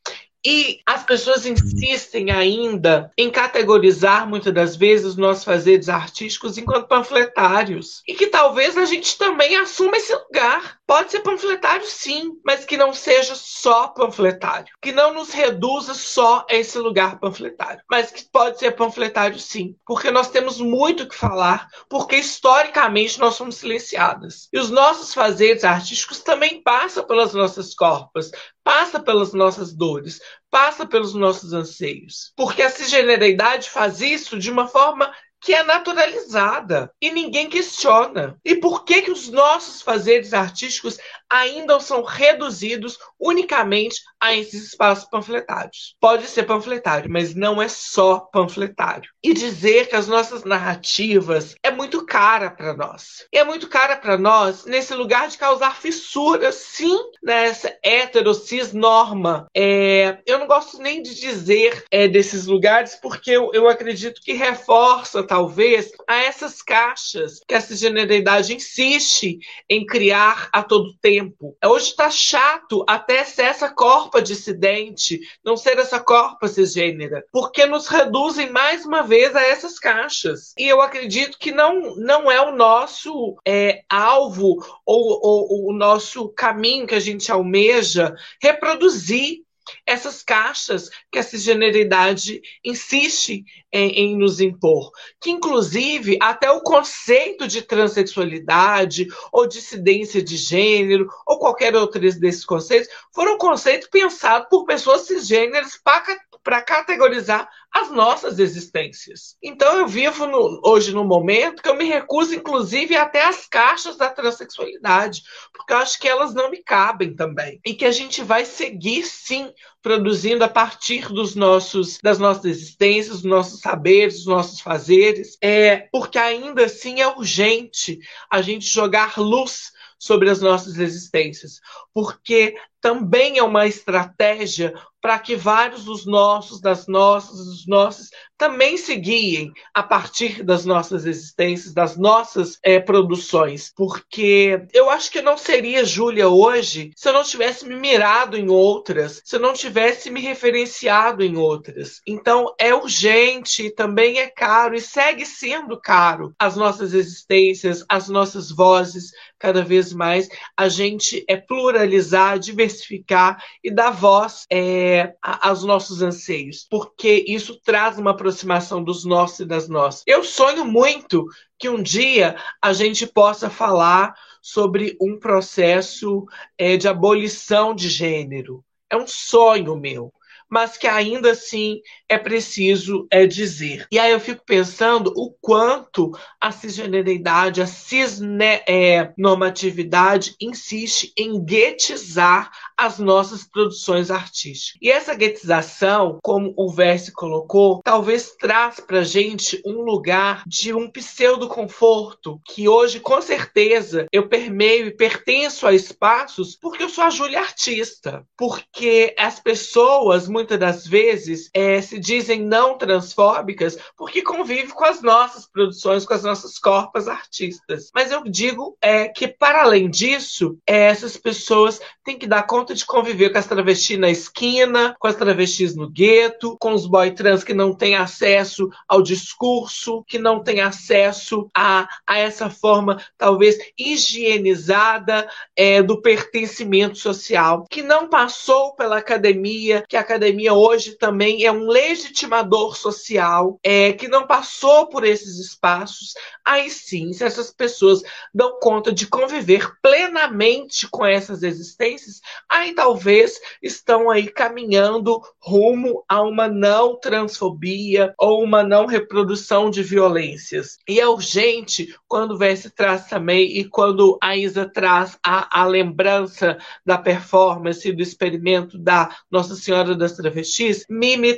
[0.50, 6.88] E as pessoas insistem ainda em categorizar muitas das vezes os nossos fazeres artísticos enquanto
[6.88, 8.02] panfletários.
[8.08, 10.78] E que talvez a gente também assuma esse lugar.
[10.88, 14.74] Pode ser panfletário, sim, mas que não seja só panfletário.
[14.82, 17.82] Que não nos reduza só a esse lugar panfletário.
[17.92, 19.76] Mas que pode ser panfletário, sim.
[19.86, 24.48] Porque nós temos muito o que falar, porque historicamente nós somos silenciadas.
[24.54, 28.32] E os nossos fazeres artísticos também passam pelas nossas corpas,
[28.68, 30.20] passa pelas nossas dores,
[30.52, 32.34] passa pelos nossos anseios.
[32.36, 35.10] Porque a cisgeneridade faz isso de uma forma
[35.40, 38.38] que é naturalizada e ninguém questiona.
[38.44, 40.98] E por que que os nossos fazeres artísticos
[41.30, 45.96] ainda são reduzidos unicamente a esses espaços panfletários?
[46.00, 49.10] Pode ser panfletário, mas não é só panfletário.
[49.24, 53.26] E dizer que as nossas narrativas é muito cara para nós.
[53.32, 59.48] E é muito cara para nós nesse lugar de causar fissuras, sim, nessa heterocis norma.
[59.56, 64.34] É, eu não gosto nem de dizer é, desses lugares porque eu, eu acredito que
[64.34, 71.17] reforça talvez, a essas caixas que a cisgeneridade insiste em criar a todo tempo.
[71.66, 77.88] Hoje está chato até ser essa corpa dissidente, não ser essa corpa cisgênera, porque nos
[77.88, 80.54] reduzem mais uma vez a essas caixas.
[80.58, 85.74] E eu acredito que não, não é o nosso é, alvo ou, ou, ou o
[85.74, 89.47] nosso caminho que a gente almeja reproduzir
[89.86, 94.92] essas caixas que a cisgeneridade insiste em, em, nos impor.
[95.22, 102.46] Que, inclusive, até o conceito de transexualidade ou dissidência de gênero ou qualquer outro desses
[102.46, 106.18] conceitos foram conceitos pensados por pessoas cisgêneras para
[106.48, 109.36] para categorizar as nossas existências.
[109.44, 113.98] Então eu vivo no, hoje no momento que eu me recuso, inclusive, até as caixas
[113.98, 117.60] da transexualidade, porque eu acho que elas não me cabem também.
[117.66, 123.24] E que a gente vai seguir, sim, produzindo a partir dos nossos, das nossas existências,
[123.24, 128.00] dos nossos saberes, dos nossos fazeres, é porque ainda assim é urgente
[128.32, 131.60] a gente jogar luz sobre as nossas existências,
[131.94, 134.74] porque também é uma estratégia
[135.08, 140.66] para que vários dos nossos, das nossas, dos nossos, também se guiem a partir das
[140.66, 143.72] nossas existências, das nossas é, produções.
[143.76, 148.50] Porque eu acho que não seria Júlia hoje se eu não tivesse me mirado em
[148.50, 152.02] outras, se eu não tivesse me referenciado em outras.
[152.06, 158.52] Então é urgente, também é caro e segue sendo caro as nossas existências, as nossas
[158.52, 166.02] vozes, cada vez mais a gente é pluralizar, diversificar e dar voz é, aos nossos
[166.02, 170.04] anseios, porque isso traz uma aproximação dos nossos e das nossas.
[170.06, 171.26] Eu sonho muito
[171.58, 176.26] que um dia a gente possa falar sobre um processo
[176.58, 178.64] é, de abolição de gênero.
[178.90, 180.14] É um sonho meu
[180.50, 183.86] mas que ainda assim é preciso é, dizer.
[183.92, 192.52] E aí eu fico pensando o quanto a cisgeneridade, a cisnormatividade é, insiste em guetizar
[192.78, 194.78] as nossas produções artísticas.
[194.82, 200.90] E essa guetização, como o Verse colocou, talvez traz para gente um lugar de um
[200.90, 207.04] pseudo conforto que hoje, com certeza, eu permeio e pertenço a espaços porque eu sou
[207.04, 208.24] a Júlia artista.
[208.38, 215.02] Porque as pessoas, muitas das vezes, é, se dizem não transfóbicas porque convivem com as
[215.02, 217.92] nossas produções, com as nossas corpas artistas.
[217.94, 222.74] Mas eu digo é, que, para além disso, é, essas pessoas têm que dar conta
[222.74, 227.12] de conviver com as travestis na esquina, com as travestis no gueto, com os boy
[227.12, 233.02] trans que não têm acesso ao discurso, que não têm acesso a, a essa forma,
[233.18, 240.94] talvez, higienizada é, do pertencimento social, que não passou pela academia, que a academia hoje
[240.98, 246.14] também é um legitimador social, é, que não passou por esses espaços,
[246.46, 248.02] aí sim, se essas pessoas
[248.34, 252.20] dão conta de conviver plenamente com essas existências,
[252.50, 259.82] aí talvez estão aí caminhando rumo a uma não transfobia ou uma não reprodução de
[259.82, 260.78] violências.
[260.88, 265.66] E é urgente quando o Verse traz também e quando a Isa traz a, a
[265.66, 271.34] lembrança da performance do experimento da Nossa Senhora das Travestis, me, me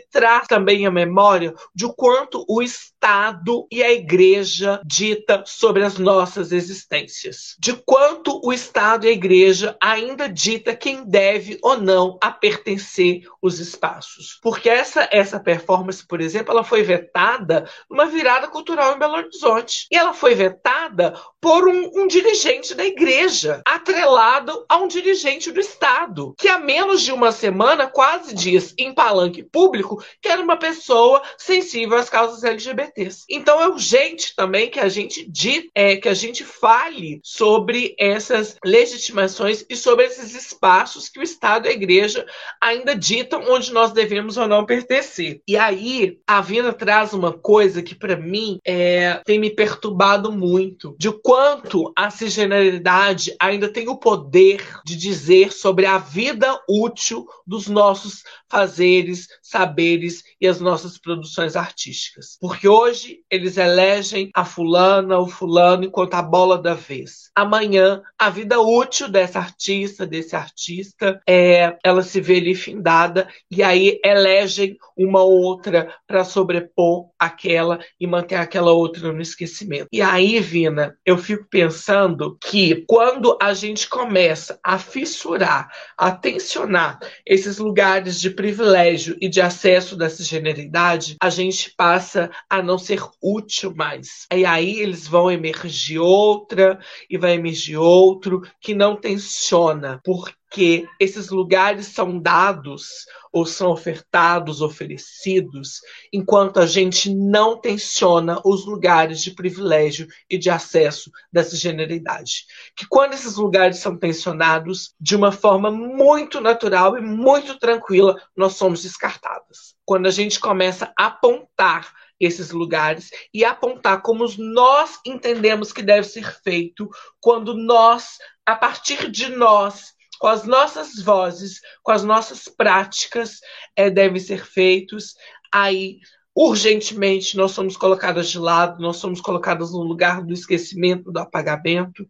[0.47, 7.55] também a memória de quanto o Estado e a Igreja dita sobre as nossas existências.
[7.59, 13.23] De quanto o Estado e a Igreja ainda dita quem deve ou não a pertencer
[13.41, 14.39] os espaços.
[14.41, 19.87] Porque essa, essa performance, por exemplo, ela foi vetada numa virada cultural em Belo Horizonte.
[19.91, 25.59] E ela foi vetada por um, um dirigente da igreja, atrelado a um dirigente do
[25.59, 30.57] Estado, que há menos de uma semana quase diz em palanque público que era uma
[30.57, 33.25] pessoa sensível às causas LGBTs.
[33.29, 35.29] Então é urgente também que a gente
[35.73, 41.67] é, que a gente fale sobre essas legitimações e sobre esses espaços que o Estado
[41.67, 42.25] e a Igreja
[42.61, 45.41] ainda ditam onde nós devemos ou não pertencer.
[45.47, 50.95] E aí a Vina traz uma coisa que para mim é, tem me perturbado muito,
[50.97, 57.67] de quanto a cisgeneridade ainda tem o poder de dizer sobre a vida útil dos
[57.67, 62.37] nossos fazeres, saberes e as nossas produções artísticas.
[62.39, 67.29] Porque hoje eles elegem a fulana, o fulano, enquanto a bola da vez.
[67.35, 73.63] Amanhã, a vida útil dessa artista, desse artista, é, ela se vê ali findada e
[73.63, 79.87] aí elegem uma outra para sobrepor aquela e manter aquela outra no esquecimento.
[79.91, 86.99] E aí, Vina, eu fico pensando que quando a gente começa a fissurar, a tensionar
[87.25, 93.01] esses lugares de privilégio e de acesso da cisgeneridade, a gente passa a não ser
[93.21, 94.25] útil mais.
[94.33, 96.79] E aí eles vão emergir outra
[97.09, 103.69] e vai emergir outro que não tensiona, porque que esses lugares são dados ou são
[103.69, 105.81] ofertados, oferecidos,
[106.11, 112.45] enquanto a gente não tensiona os lugares de privilégio e de acesso dessa generalidade.
[112.75, 118.53] Que quando esses lugares são tensionados de uma forma muito natural e muito tranquila, nós
[118.53, 119.75] somos descartadas.
[119.85, 126.05] Quando a gente começa a apontar esses lugares e apontar como nós entendemos que deve
[126.05, 126.89] ser feito
[127.21, 133.39] quando nós, a partir de nós, com as nossas vozes, com as nossas práticas,
[133.75, 135.15] é, devem ser feitos.
[135.51, 135.99] Aí,
[136.35, 142.05] urgentemente, nós somos colocadas de lado, nós somos colocadas no lugar do esquecimento, do apagamento,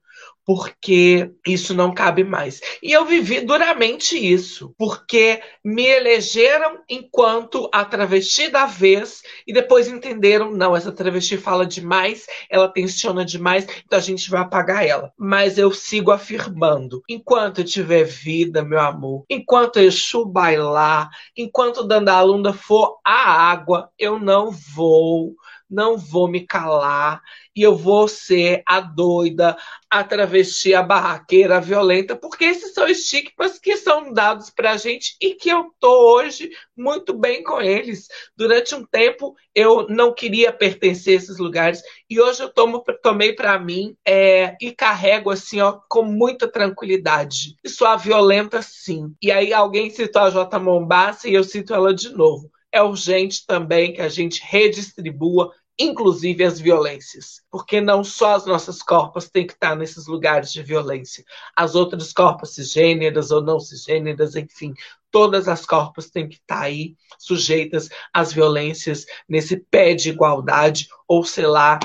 [0.50, 2.60] porque isso não cabe mais.
[2.82, 9.88] E eu vivi duramente isso, porque me elegeram enquanto a travesti da vez e depois
[9.88, 15.14] entenderam, não, essa travesti fala demais, ela tensiona demais, então a gente vai apagar ela.
[15.16, 22.54] Mas eu sigo afirmando, enquanto eu tiver vida, meu amor, enquanto Exu bailar, enquanto Dandalunda
[22.54, 25.36] for a água, eu não vou
[25.70, 27.22] não vou me calar
[27.56, 29.58] e eu vou ser a doida,
[29.90, 34.78] a travesti, a barraqueira, a violenta, porque esses são estigmas que são dados para a
[34.78, 38.08] gente e que eu tô hoje muito bem com eles.
[38.36, 43.34] Durante um tempo eu não queria pertencer a esses lugares e hoje eu tomo, tomei
[43.34, 47.56] para mim é, e carrego assim ó, com muita tranquilidade.
[47.66, 49.14] Sou a violenta sim.
[49.22, 50.60] E aí alguém citou a J.
[50.60, 56.44] Mombassa e eu cito ela de novo é urgente também que a gente redistribua inclusive
[56.44, 61.24] as violências, porque não só as nossas corpas têm que estar nesses lugares de violência,
[61.56, 64.74] as outras corpas cisgêneras ou não cisgêneras, enfim,
[65.10, 71.24] todas as corpas têm que estar aí sujeitas às violências nesse pé de igualdade ou
[71.24, 71.80] sei lá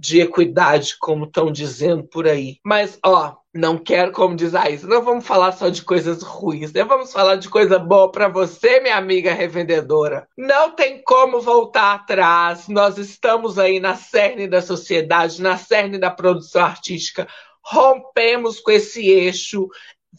[0.00, 2.56] de equidade, como estão dizendo por aí.
[2.64, 6.82] Mas ó, não quero, como diz Isa, não vamos falar só de coisas ruins, né?
[6.84, 10.26] Vamos falar de coisa boa para você, minha amiga revendedora.
[10.38, 12.66] Não tem como voltar atrás.
[12.68, 17.28] Nós estamos aí na cerne da sociedade, na cerne da produção artística.
[17.62, 19.68] Rompemos com esse eixo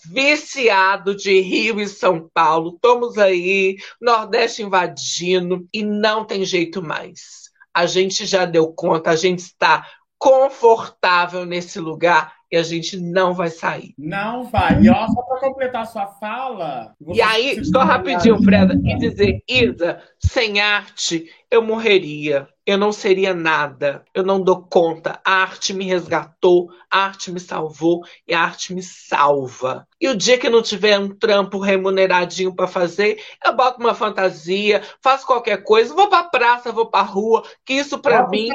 [0.06, 2.76] viciado de Rio e São Paulo.
[2.76, 7.41] Estamos aí, Nordeste invadindo e não tem jeito mais.
[7.74, 9.86] A gente já deu conta, a gente está
[10.18, 13.94] confortável nesse lugar e a gente não vai sair.
[13.98, 14.82] Não vai.
[14.82, 16.94] E ó, só para completar sua fala.
[17.08, 22.48] E aí, só rapidinho, Freda, e dizer, Isa, sem arte eu morreria.
[22.66, 24.06] Eu não seria nada.
[24.16, 25.20] Eu não dou conta.
[25.26, 29.86] A arte me resgatou, a arte me salvou e a arte me salva.
[30.00, 34.82] E o dia que não tiver um trampo remuneradinho para fazer, eu boto uma fantasia,
[35.04, 38.50] faço qualquer coisa, vou para praça, vou para rua, que isso para mim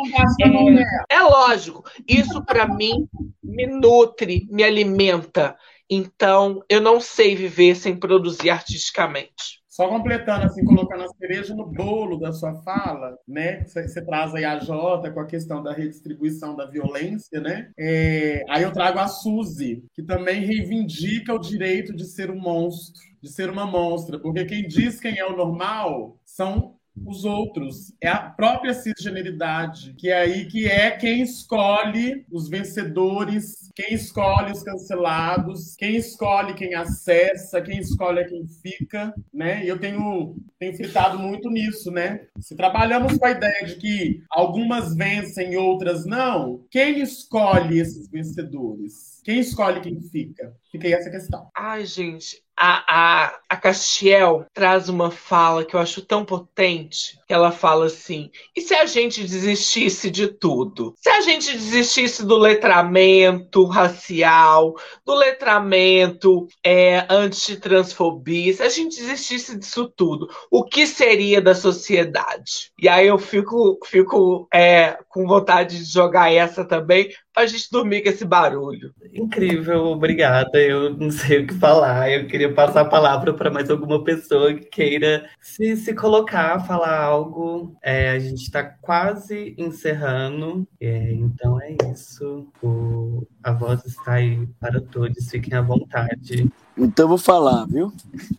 [1.11, 1.85] é, é lógico.
[2.09, 3.07] Isso para mim
[3.43, 5.55] me nutre, me alimenta.
[5.91, 9.56] Então, eu não sei viver sem produzir artisticamente.
[9.77, 13.63] Só completando, assim, colocando a cereja no bolo da sua fala, né?
[13.67, 17.71] Você traz aí a Jota com a questão da redistribuição da violência, né?
[17.79, 23.03] É, aí eu trago a Suzy, que também reivindica o direito de ser um monstro,
[23.21, 27.93] de ser uma monstra, porque quem diz quem é o normal são os outros.
[28.01, 34.53] É a própria cisgeneridade, que é aí que é quem escolhe os vencedores, quem escolhe
[34.53, 39.65] os cancelados, quem escolhe quem acessa, quem escolhe quem fica, né?
[39.65, 42.27] E eu tenho, tenho fritado muito nisso, né?
[42.41, 48.09] Se trabalhamos com a ideia de que algumas vencem e outras não, quem escolhe esses
[48.09, 49.21] vencedores?
[49.25, 50.55] Quem escolhe quem fica?
[50.83, 51.51] Aí essa questão.
[51.57, 57.51] Ai, gente, a, a, a Castiel traz uma fala que eu acho tão potente, ela
[57.51, 60.95] fala assim, e se a gente desistisse de tudo?
[60.97, 64.75] Se a gente desistisse do letramento racial,
[65.05, 72.71] do letramento é, antitransfobia, se a gente desistisse disso tudo, o que seria da sociedade?
[72.81, 78.03] E aí eu fico, fico é, com vontade de jogar essa também, pra gente dormir
[78.03, 78.93] com esse barulho.
[79.13, 80.59] Incrível, obrigada.
[80.59, 82.11] Eu não sei o que falar.
[82.11, 87.16] Eu queria passar a palavra para mais alguma pessoa que queira se, se colocar, falar
[87.17, 87.77] algo.
[87.83, 90.67] É, a gente está quase encerrando.
[90.81, 92.47] É, então é isso.
[92.63, 95.29] O, a voz está aí para todos.
[95.29, 96.51] Fiquem à vontade.
[96.77, 97.93] Então eu vou falar, viu?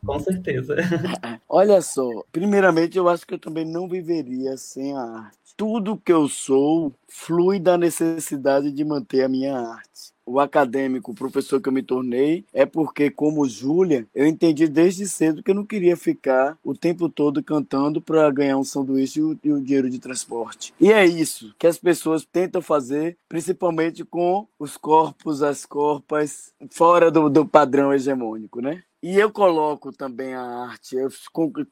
[0.06, 0.76] Com certeza.
[1.50, 6.14] Olha só, primeiramente eu acho que eu também não viveria sem a arte tudo que
[6.14, 10.14] eu sou flui da necessidade de manter a minha arte.
[10.28, 15.08] O acadêmico, o professor que eu me tornei, é porque, como Júlia, eu entendi desde
[15.08, 19.24] cedo que eu não queria ficar o tempo todo cantando para ganhar um sanduíche e
[19.24, 20.74] o, e o dinheiro de transporte.
[20.80, 27.10] E é isso que as pessoas tentam fazer, principalmente com os corpos, as corpas, fora
[27.10, 28.84] do, do padrão hegemônico, né?
[29.02, 31.10] E eu coloco também a arte, eu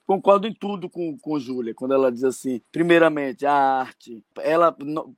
[0.05, 4.76] concordo em tudo com, com Júlia, quando ela diz assim, primeiramente, a arte, ela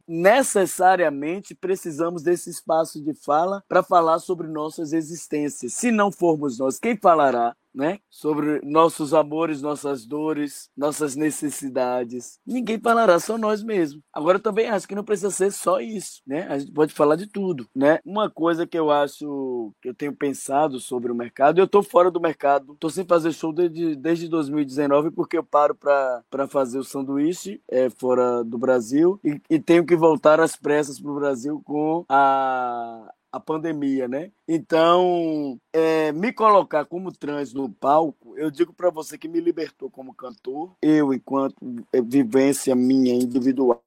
[0.07, 5.73] necessariamente precisamos desse espaço de fala para falar sobre nossas existências.
[5.73, 7.53] Se não formos nós, quem falará?
[7.77, 7.99] Né?
[8.09, 12.39] Sobre nossos amores, nossas dores, nossas necessidades.
[12.45, 14.01] Ninguém falará, só nós mesmos.
[14.11, 16.47] Agora eu também acho que não precisa ser só isso, né?
[16.49, 17.99] A gente pode falar de tudo, né?
[18.03, 22.09] Uma coisa que eu acho que eu tenho pensado sobre o mercado, eu estou fora
[22.09, 26.83] do mercado, estou sem fazer show desde, desde 2019 porque eu paro para fazer o
[26.83, 31.61] sanduíche é, fora do Brasil e, e tenho que voltar às pressas para o Brasil
[31.63, 34.31] com a a pandemia, né?
[34.47, 39.89] Então, é, me colocar como trans no palco, eu digo para você que me libertou
[39.89, 41.55] como cantor, eu, enquanto
[41.91, 43.81] é, vivência minha individual,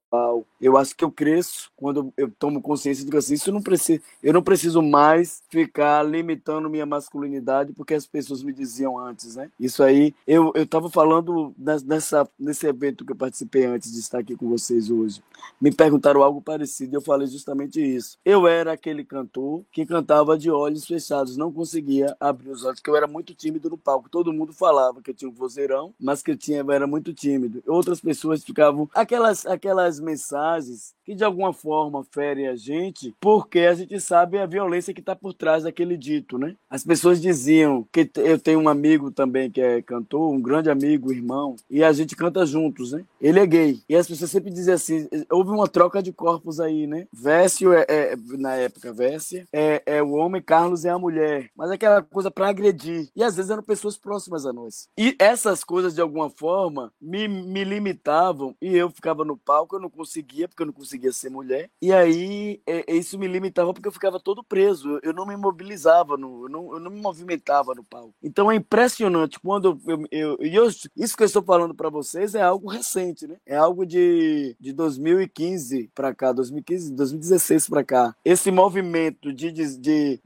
[0.59, 4.01] eu acho que eu cresço quando eu tomo consciência de que assim, isso não precisa,
[4.21, 9.49] eu não preciso mais ficar limitando minha masculinidade porque as pessoas me diziam antes, né?
[9.59, 14.19] Isso aí, eu eu estava falando nessa nesse evento que eu participei antes de estar
[14.19, 15.23] aqui com vocês hoje.
[15.59, 18.17] Me perguntaram algo parecido e eu falei justamente isso.
[18.25, 22.89] Eu era aquele cantor que cantava de olhos fechados, não conseguia abrir os olhos, porque
[22.89, 24.09] eu era muito tímido no palco.
[24.09, 27.63] Todo mundo falava que eu tinha um vozeirão, mas que eu tinha era muito tímido.
[27.67, 33.73] Outras pessoas ficavam aquelas aquelas mensagens que de alguma forma ferem a gente, porque a
[33.73, 36.55] gente sabe a violência que está por trás daquele dito, né?
[36.69, 41.11] As pessoas diziam que eu tenho um amigo também que é cantor, um grande amigo,
[41.11, 43.03] irmão, e a gente canta juntos, né?
[43.19, 43.79] Ele é gay.
[43.89, 47.07] E as pessoas sempre diziam assim, houve uma troca de corpos aí, né?
[47.11, 51.49] Vécio é, é na época, Véssia, é, é o homem, Carlos é a mulher.
[51.55, 53.09] Mas é aquela coisa para agredir.
[53.15, 54.87] E às vezes eram pessoas próximas a nós.
[54.97, 59.79] E essas coisas, de alguma forma, me, me limitavam e eu ficava no palco, eu
[59.79, 61.69] não conseguia, porque eu não conseguia ser mulher.
[61.81, 64.99] E aí é, isso me limitava porque eu ficava todo preso.
[65.03, 68.13] Eu não me mobilizava, no, eu, não, eu não me movimentava no palco.
[68.21, 70.05] Então é impressionante quando eu.
[70.11, 73.37] eu, eu isso que eu estou falando para vocês é algo recente, né?
[73.45, 78.15] É algo de, de 2015 para cá, 2015, 2016 para cá.
[78.23, 80.21] Esse movimento de, de, de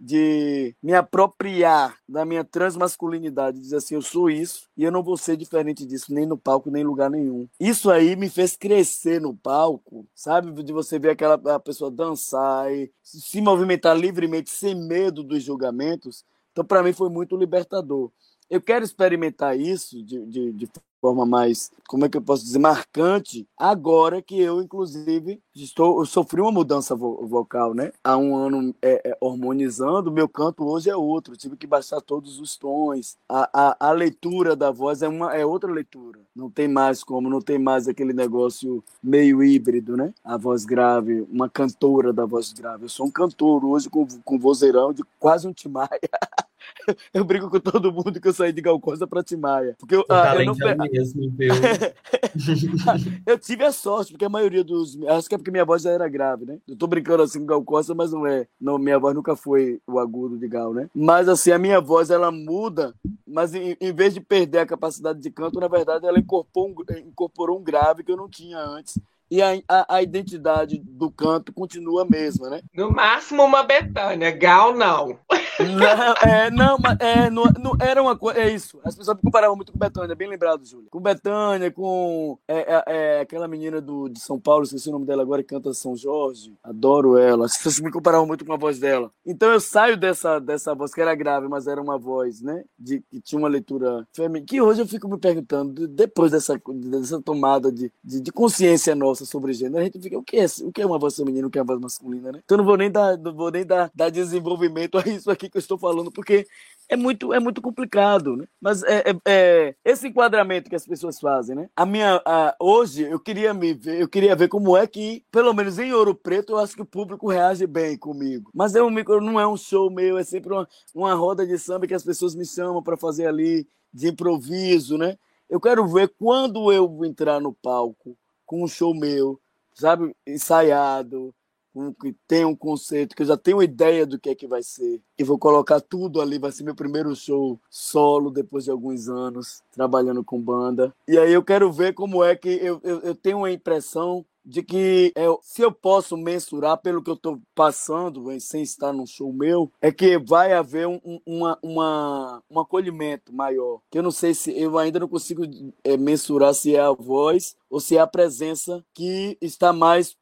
[0.83, 5.35] me apropriar da minha transmasculinidade, dizer assim, eu sou isso e eu não vou ser
[5.37, 7.47] diferente disso, nem no palco, nem em lugar nenhum.
[7.59, 10.51] Isso aí me fez crescer no palco, sabe?
[10.63, 16.23] De você ver aquela pessoa dançar e se movimentar livremente, sem medo dos julgamentos.
[16.51, 18.11] Então, para mim, foi muito libertador.
[18.49, 20.69] Eu quero experimentar isso de, de, de
[21.05, 26.05] forma mais, como é que eu posso dizer, marcante, agora que eu, inclusive, estou, eu
[26.07, 27.91] sofri uma mudança vo vocal, né?
[28.03, 32.39] Há um ano é, é, hormonizando, meu canto hoje é outro, tive que baixar todos
[32.39, 36.67] os tons, a, a, a leitura da voz é, uma, é outra leitura, não tem
[36.67, 40.11] mais como, não tem mais aquele negócio meio híbrido, né?
[40.23, 44.39] A voz grave, uma cantora da voz grave, eu sou um cantor hoje com, com
[44.39, 45.87] vozeirão de quase um Timaya.
[47.13, 49.75] eu brigo com todo mundo que eu saí de Gal Costa pra Timaya.
[49.79, 50.67] Porque eu, ah, eu, não...
[50.67, 51.23] É mesmo,
[53.25, 55.01] eu tive a sorte, porque a maioria dos.
[55.03, 56.59] Acho que é porque minha voz já era grave, né?
[56.67, 58.47] Eu tô brincando assim com Gal Costa, mas não é.
[58.59, 60.89] Não, minha voz nunca foi o agudo de Gal, né?
[60.93, 62.93] Mas assim, a minha voz ela muda,
[63.27, 66.99] mas em, em vez de perder a capacidade de canto, na verdade, ela incorporou um,
[66.99, 71.51] incorporou um grave que eu não tinha antes e a, a, a, identidade do canto
[71.51, 72.61] continua a mesma, né?
[72.73, 75.17] No máximo uma Betânia, Gal não.
[75.57, 78.79] Não, é, não, é, não, não, era uma coisa, é isso.
[78.83, 80.87] As pessoas me comparavam muito com Betânia, bem lembrado, Júlio.
[80.89, 85.05] Com Betânia, com é, é, é, aquela menina do, de São Paulo, esqueci o nome
[85.05, 86.53] dela agora, que canta São Jorge.
[86.63, 87.45] Adoro ela.
[87.45, 89.09] As pessoas me comparavam muito com a voz dela.
[89.25, 92.63] Então eu saio dessa, dessa voz que era grave, mas era uma voz, né?
[92.77, 94.45] De, que tinha uma leitura feminina.
[94.45, 99.14] Que hoje eu fico me perguntando, depois dessa, dessa tomada de, de, de consciência nossa
[99.23, 101.51] sobre gênero, a gente fica, o que é, o que é uma voz feminina, o
[101.51, 102.41] que é uma voz masculina, né?
[102.43, 105.57] Então não vou nem dar, não vou nem dar, dar desenvolvimento a isso aqui que
[105.57, 106.47] eu estou falando, porque
[106.89, 108.45] é muito, é muito complicado, né?
[108.59, 111.69] Mas é, é, é, esse enquadramento que as pessoas fazem, né?
[111.75, 115.53] A minha, a, hoje eu queria me ver, eu queria ver como é que, pelo
[115.53, 118.49] menos em Ouro Preto, eu acho que o público reage bem comigo.
[118.53, 121.87] Mas é um não é um show meu, é sempre uma, uma roda de samba
[121.87, 125.17] que as pessoas me chamam para fazer ali de improviso, né?
[125.49, 129.39] Eu quero ver quando eu entrar no palco com um show meu,
[129.73, 131.33] sabe, ensaiado,
[131.75, 134.63] com, que tem um conceito, que eu já tenho ideia do que é que vai
[134.63, 135.01] ser.
[135.17, 139.61] E vou colocar tudo ali, vai ser meu primeiro show solo depois de alguns anos
[139.71, 140.95] trabalhando com banda.
[141.05, 144.61] E aí eu quero ver como é que eu, eu, eu tenho a impressão de
[144.61, 149.33] que é, se eu posso mensurar pelo que eu estou passando, sem estar num show
[149.33, 153.81] meu, é que vai haver um, um, uma, uma, um acolhimento maior.
[153.89, 155.43] Que eu não sei se eu ainda não consigo
[155.83, 160.15] é, mensurar se é a voz ou se é a presença que está mais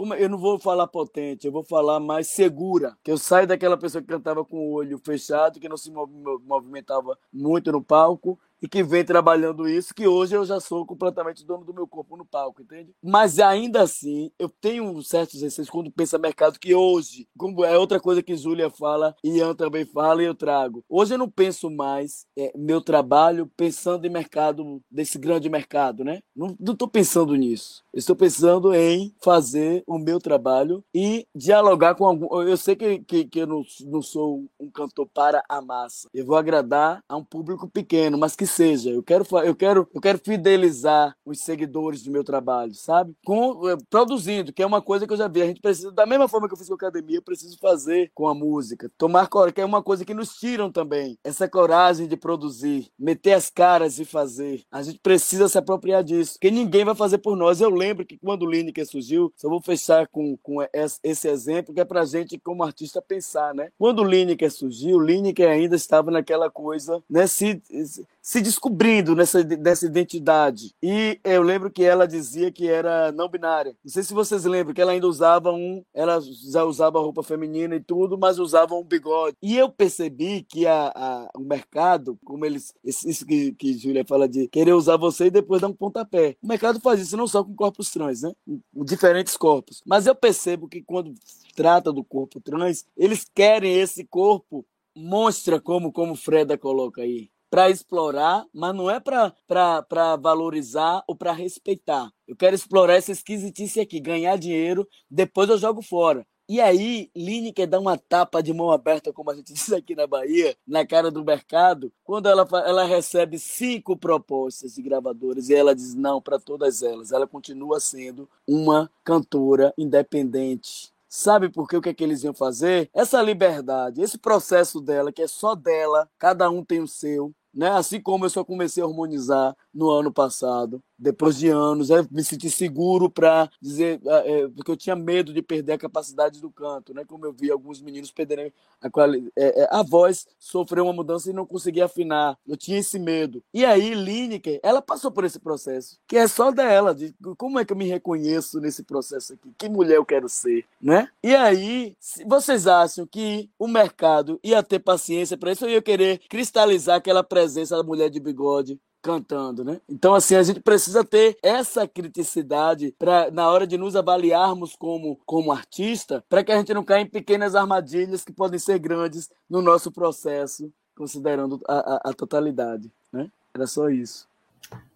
[0.00, 3.76] como eu não vou falar potente, eu vou falar mais segura, que eu saio daquela
[3.76, 8.68] pessoa que cantava com o olho fechado, que não se movimentava muito no palco e
[8.68, 12.24] que vem trabalhando isso, que hoje eu já sou completamente dono do meu corpo no
[12.24, 12.94] palco, entende?
[13.02, 17.98] Mas ainda assim, eu tenho certos receios quando pensa mercado que hoje, como é outra
[17.98, 20.84] coisa que Júlia fala, Ian também fala e eu trago.
[20.88, 26.20] Hoje eu não penso mais é, meu trabalho pensando em mercado, desse grande mercado, né?
[26.36, 27.82] Não estou pensando nisso.
[27.94, 32.42] estou pensando em fazer o meu trabalho e dialogar com algum.
[32.42, 36.08] Eu sei que, que, que eu não, não sou um cantor para a massa.
[36.12, 38.90] Eu vou agradar a um público pequeno, mas que seja.
[38.90, 43.14] Eu quero, eu quero, eu quero fidelizar os seguidores do meu trabalho, sabe?
[43.24, 45.42] Com, eh, produzindo, que é uma coisa que eu já vi.
[45.42, 48.10] A gente precisa, da mesma forma que eu fiz com a academia, eu preciso fazer
[48.14, 48.90] com a música.
[48.98, 51.18] Tomar coragem, que é uma coisa que nos tiram também.
[51.24, 54.62] Essa coragem de produzir, meter as caras e fazer.
[54.70, 57.60] A gente precisa se apropriar disso, porque ninguém vai fazer por nós.
[57.60, 60.58] Eu lembro que quando o Lineker surgiu, só vou fechar com, com
[61.02, 63.70] esse exemplo, que é pra gente, como artista, pensar, né?
[63.78, 67.26] Quando o Lineker surgiu, o Lineker ainda estava naquela coisa, né?
[67.26, 68.06] Se, se
[68.40, 70.74] descobrindo nessa, nessa identidade.
[70.82, 73.74] E eu lembro que ela dizia que era não binária.
[73.84, 75.82] Não sei se vocês lembram que ela ainda usava um.
[75.94, 76.20] Ela
[76.52, 79.36] já usava roupa feminina e tudo, mas usava um bigode.
[79.42, 82.74] E eu percebi que a, a o mercado, como eles.
[82.84, 86.36] Isso que, que Júlia fala de querer usar você e depois dar um pontapé.
[86.42, 88.32] O mercado faz isso não só com corpos trans, né?
[88.46, 89.82] Com diferentes corpos.
[89.86, 91.14] Mas eu percebo que quando
[91.54, 94.64] trata do corpo trans, eles querem esse corpo
[94.96, 101.32] mostra como como Freda coloca aí para explorar, mas não é para valorizar ou para
[101.32, 102.10] respeitar.
[102.26, 106.24] Eu quero explorar essa esquisitice aqui, ganhar dinheiro, depois eu jogo fora.
[106.48, 110.06] E aí, Lineker dá uma tapa de mão aberta, como a gente diz aqui na
[110.06, 115.74] Bahia, na cara do mercado, quando ela, ela recebe cinco propostas de gravadoras e ela
[115.74, 117.12] diz não para todas elas.
[117.12, 121.76] Ela continua sendo uma cantora independente Sabe por quê?
[121.76, 122.88] O que, é que eles iam fazer?
[122.94, 127.70] Essa liberdade, esse processo dela, que é só dela, cada um tem o seu, né?
[127.70, 132.50] Assim como eu só comecei a harmonizar no ano passado, depois de anos, me senti
[132.50, 137.04] seguro para dizer, é, porque eu tinha medo de perder a capacidade do canto, né?
[137.06, 138.52] Como eu vi alguns meninos perderem
[138.82, 142.36] a qualidade, é, é, a voz sofreu uma mudança e não conseguia afinar.
[142.46, 143.42] Eu tinha esse medo.
[143.54, 147.64] E aí, Lineker, ela passou por esse processo, que é só dela, de como é
[147.64, 149.50] que eu me reconheço nesse processo aqui?
[149.56, 151.08] Que mulher eu quero ser, né?
[151.22, 156.20] E aí, vocês acham que o mercado ia ter paciência para isso ou ia querer
[156.28, 159.80] cristalizar aquela presença da mulher de bigode cantando, né?
[159.88, 165.18] Então, assim, a gente precisa ter essa criticidade para na hora de nos avaliarmos como,
[165.26, 169.30] como artista, para que a gente não caia em pequenas armadilhas que podem ser grandes
[169.48, 173.30] no nosso processo, considerando a, a, a totalidade, né?
[173.54, 174.28] Era só isso.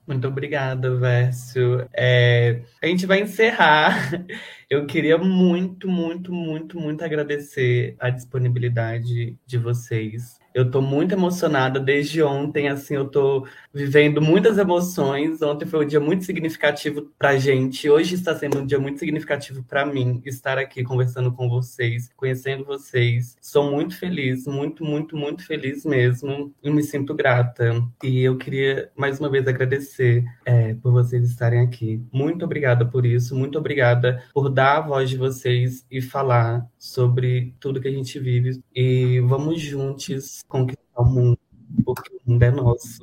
[0.06, 1.88] Muito obrigada, Vércio.
[1.92, 4.12] É, a gente vai encerrar.
[4.68, 10.38] Eu queria muito, muito, muito, muito agradecer a disponibilidade de vocês.
[10.54, 15.42] Eu tô muito emocionada desde ontem, assim, eu tô vivendo muitas emoções.
[15.42, 17.90] Ontem foi um dia muito significativo pra gente.
[17.90, 22.64] Hoje está sendo um dia muito significativo para mim estar aqui conversando com vocês, conhecendo
[22.64, 23.36] vocês.
[23.40, 26.54] Sou muito feliz, muito, muito, muito feliz mesmo.
[26.62, 27.82] E me sinto grata.
[28.00, 32.00] E eu queria mais uma vez agradecer é, por vocês estarem aqui.
[32.12, 37.56] Muito obrigada por isso, muito obrigada por dar a voz de vocês e falar sobre
[37.58, 38.62] tudo que a gente vive.
[38.72, 41.38] E vamos juntos conquistar o mundo,
[41.84, 43.00] porque o mundo é nosso.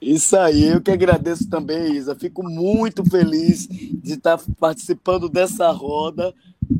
[0.00, 2.14] Isso aí, eu que agradeço também, Isa.
[2.14, 6.34] Fico muito feliz de estar participando dessa roda.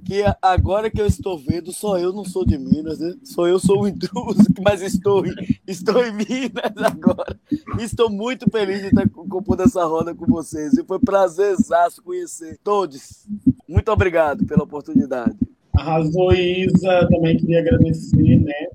[0.05, 3.15] Que agora que eu estou vendo, só eu não sou de Minas, né?
[3.23, 5.23] Só eu sou o intruso, mas estou,
[5.67, 7.39] estou em Minas agora.
[7.79, 10.75] Estou muito feliz de estar compondo essa roda com vocês.
[10.75, 13.27] E foi prazerzaço conhecer todos.
[13.69, 15.37] Muito obrigado pela oportunidade.
[15.75, 17.09] Arrasou, Isa.
[17.11, 18.69] Também queria agradecer, né?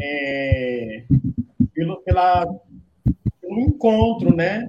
[0.00, 1.04] É,
[1.74, 2.46] pelo, pela,
[3.40, 4.68] pelo encontro, né?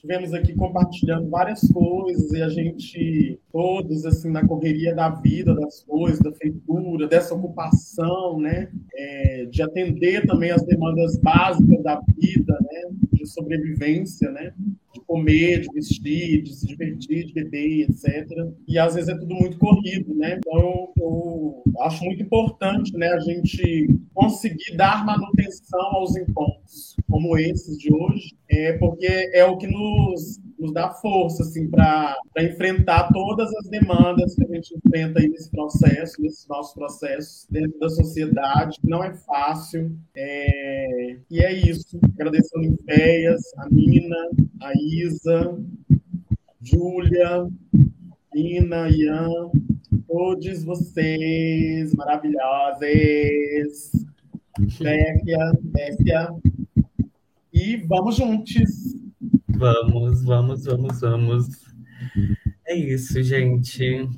[0.00, 5.82] Estivemos aqui compartilhando várias coisas e a gente, todos, assim, na correria da vida, das
[5.82, 8.70] coisas, da feitura, dessa ocupação, né?
[8.94, 12.96] É, de atender também as demandas básicas da vida, né?
[13.12, 14.54] De sobrevivência, né?
[14.92, 18.26] de comer, de vestir, de se divertir, de beber, etc.
[18.66, 20.38] E às vezes é tudo muito corrido, né?
[20.38, 20.58] Então
[20.96, 27.76] eu, eu acho muito importante, né, a gente conseguir dar manutenção aos encontros como esses
[27.78, 33.50] de hoje, é porque é o que nos nos dá força assim, para enfrentar todas
[33.56, 38.78] as demandas que a gente enfrenta aí nesse processo, nesses nossos processos dentro da sociedade.
[38.84, 39.96] Não é fácil.
[40.14, 41.16] É...
[41.30, 41.98] E é isso.
[42.14, 44.30] Agradecendo Infeias, a Nina,
[44.60, 45.58] a Isa,
[46.60, 47.48] Júlia,
[48.34, 49.50] Nina, Ian,
[50.06, 52.80] todos vocês maravilhosos.
[54.78, 56.28] Bécia, Bécia.
[57.60, 58.70] E vamos juntos.
[59.46, 61.46] Vamos, vamos, vamos, vamos.
[62.66, 64.08] É isso, gente.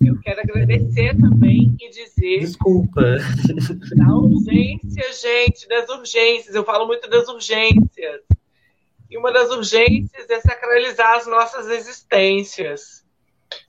[0.00, 2.40] Eu quero agradecer também e dizer.
[2.40, 3.02] Desculpa.
[3.96, 6.54] Da urgência, gente, das urgências.
[6.54, 8.22] Eu falo muito das urgências.
[9.10, 13.04] E uma das urgências é sacralizar as nossas existências.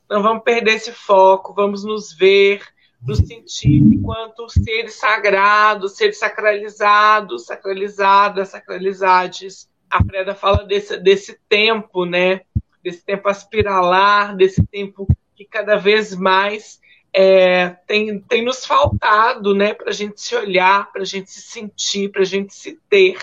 [0.10, 2.62] Não vamos perder esse foco, vamos nos ver,
[3.02, 9.69] nos sentir enquanto seres sagrados, seres sacralizados, sacralizadas, sacralizades.
[9.90, 12.41] A Freda fala desse, desse tempo, né?
[12.84, 16.80] Desse tempo aspiralar, desse tempo que cada vez mais
[17.14, 19.74] é, tem, tem nos faltado, né?
[19.74, 23.18] Para a gente se olhar, para a gente se sentir, para a gente se ter.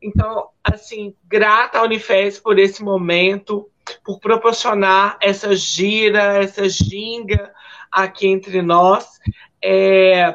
[0.00, 3.68] Então, assim, grata à Unifes por esse momento,
[4.04, 7.52] por proporcionar essa gira, essa ginga
[7.92, 9.20] aqui entre nós.
[9.62, 10.34] É,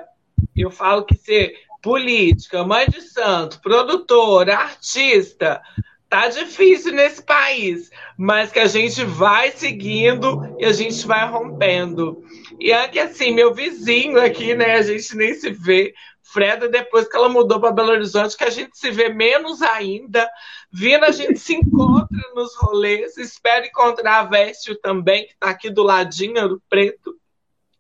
[0.55, 5.61] eu falo que ser política, mãe de santo, produtora, artista,
[6.09, 12.23] tá difícil nesse país, mas que a gente vai seguindo e a gente vai rompendo.
[12.59, 15.93] E é que assim, meu vizinho aqui, né, a gente nem se vê.
[16.29, 20.29] Freda, depois que ela mudou para Belo Horizonte, que a gente se vê menos ainda.
[20.69, 23.15] Vindo, a gente se encontra nos rolês.
[23.15, 27.15] Espero encontrar a Véstio também, que está aqui do ladinho do preto.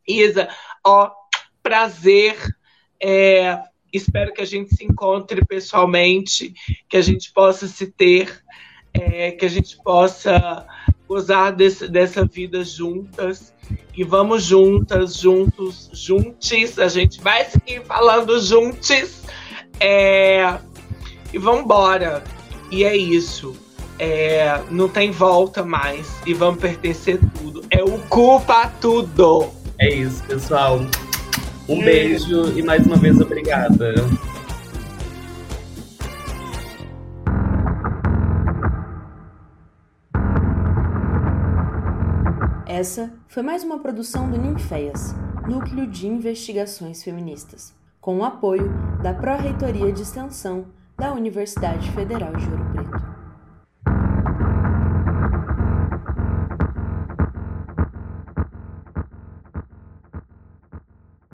[0.07, 0.47] Isa,
[0.85, 1.11] ó,
[1.61, 2.37] prazer.
[3.01, 3.59] É,
[3.93, 6.53] espero que a gente se encontre pessoalmente,
[6.89, 8.41] que a gente possa se ter,
[8.93, 10.65] é, que a gente possa
[11.07, 13.53] gozar desse, dessa vida juntas.
[13.95, 16.77] E vamos juntas, juntos, juntos.
[16.79, 19.23] A gente vai seguir falando juntos.
[19.79, 20.57] É,
[21.33, 22.23] e vamos embora.
[22.71, 23.55] E é isso.
[23.99, 26.21] É, não tem volta mais.
[26.25, 27.65] E vamos pertencer tudo.
[27.71, 29.56] É o culpa tudo.
[29.79, 30.79] É isso, pessoal.
[31.69, 33.93] Um beijo e mais uma vez obrigada.
[42.65, 45.13] Essa foi mais uma produção do Ninféias,
[45.47, 47.71] Núcleo de Investigações Feministas,
[48.01, 48.71] com o apoio
[49.03, 50.65] da Pró-Reitoria de Extensão
[50.97, 52.96] da Universidade Federal de Ouro Preto.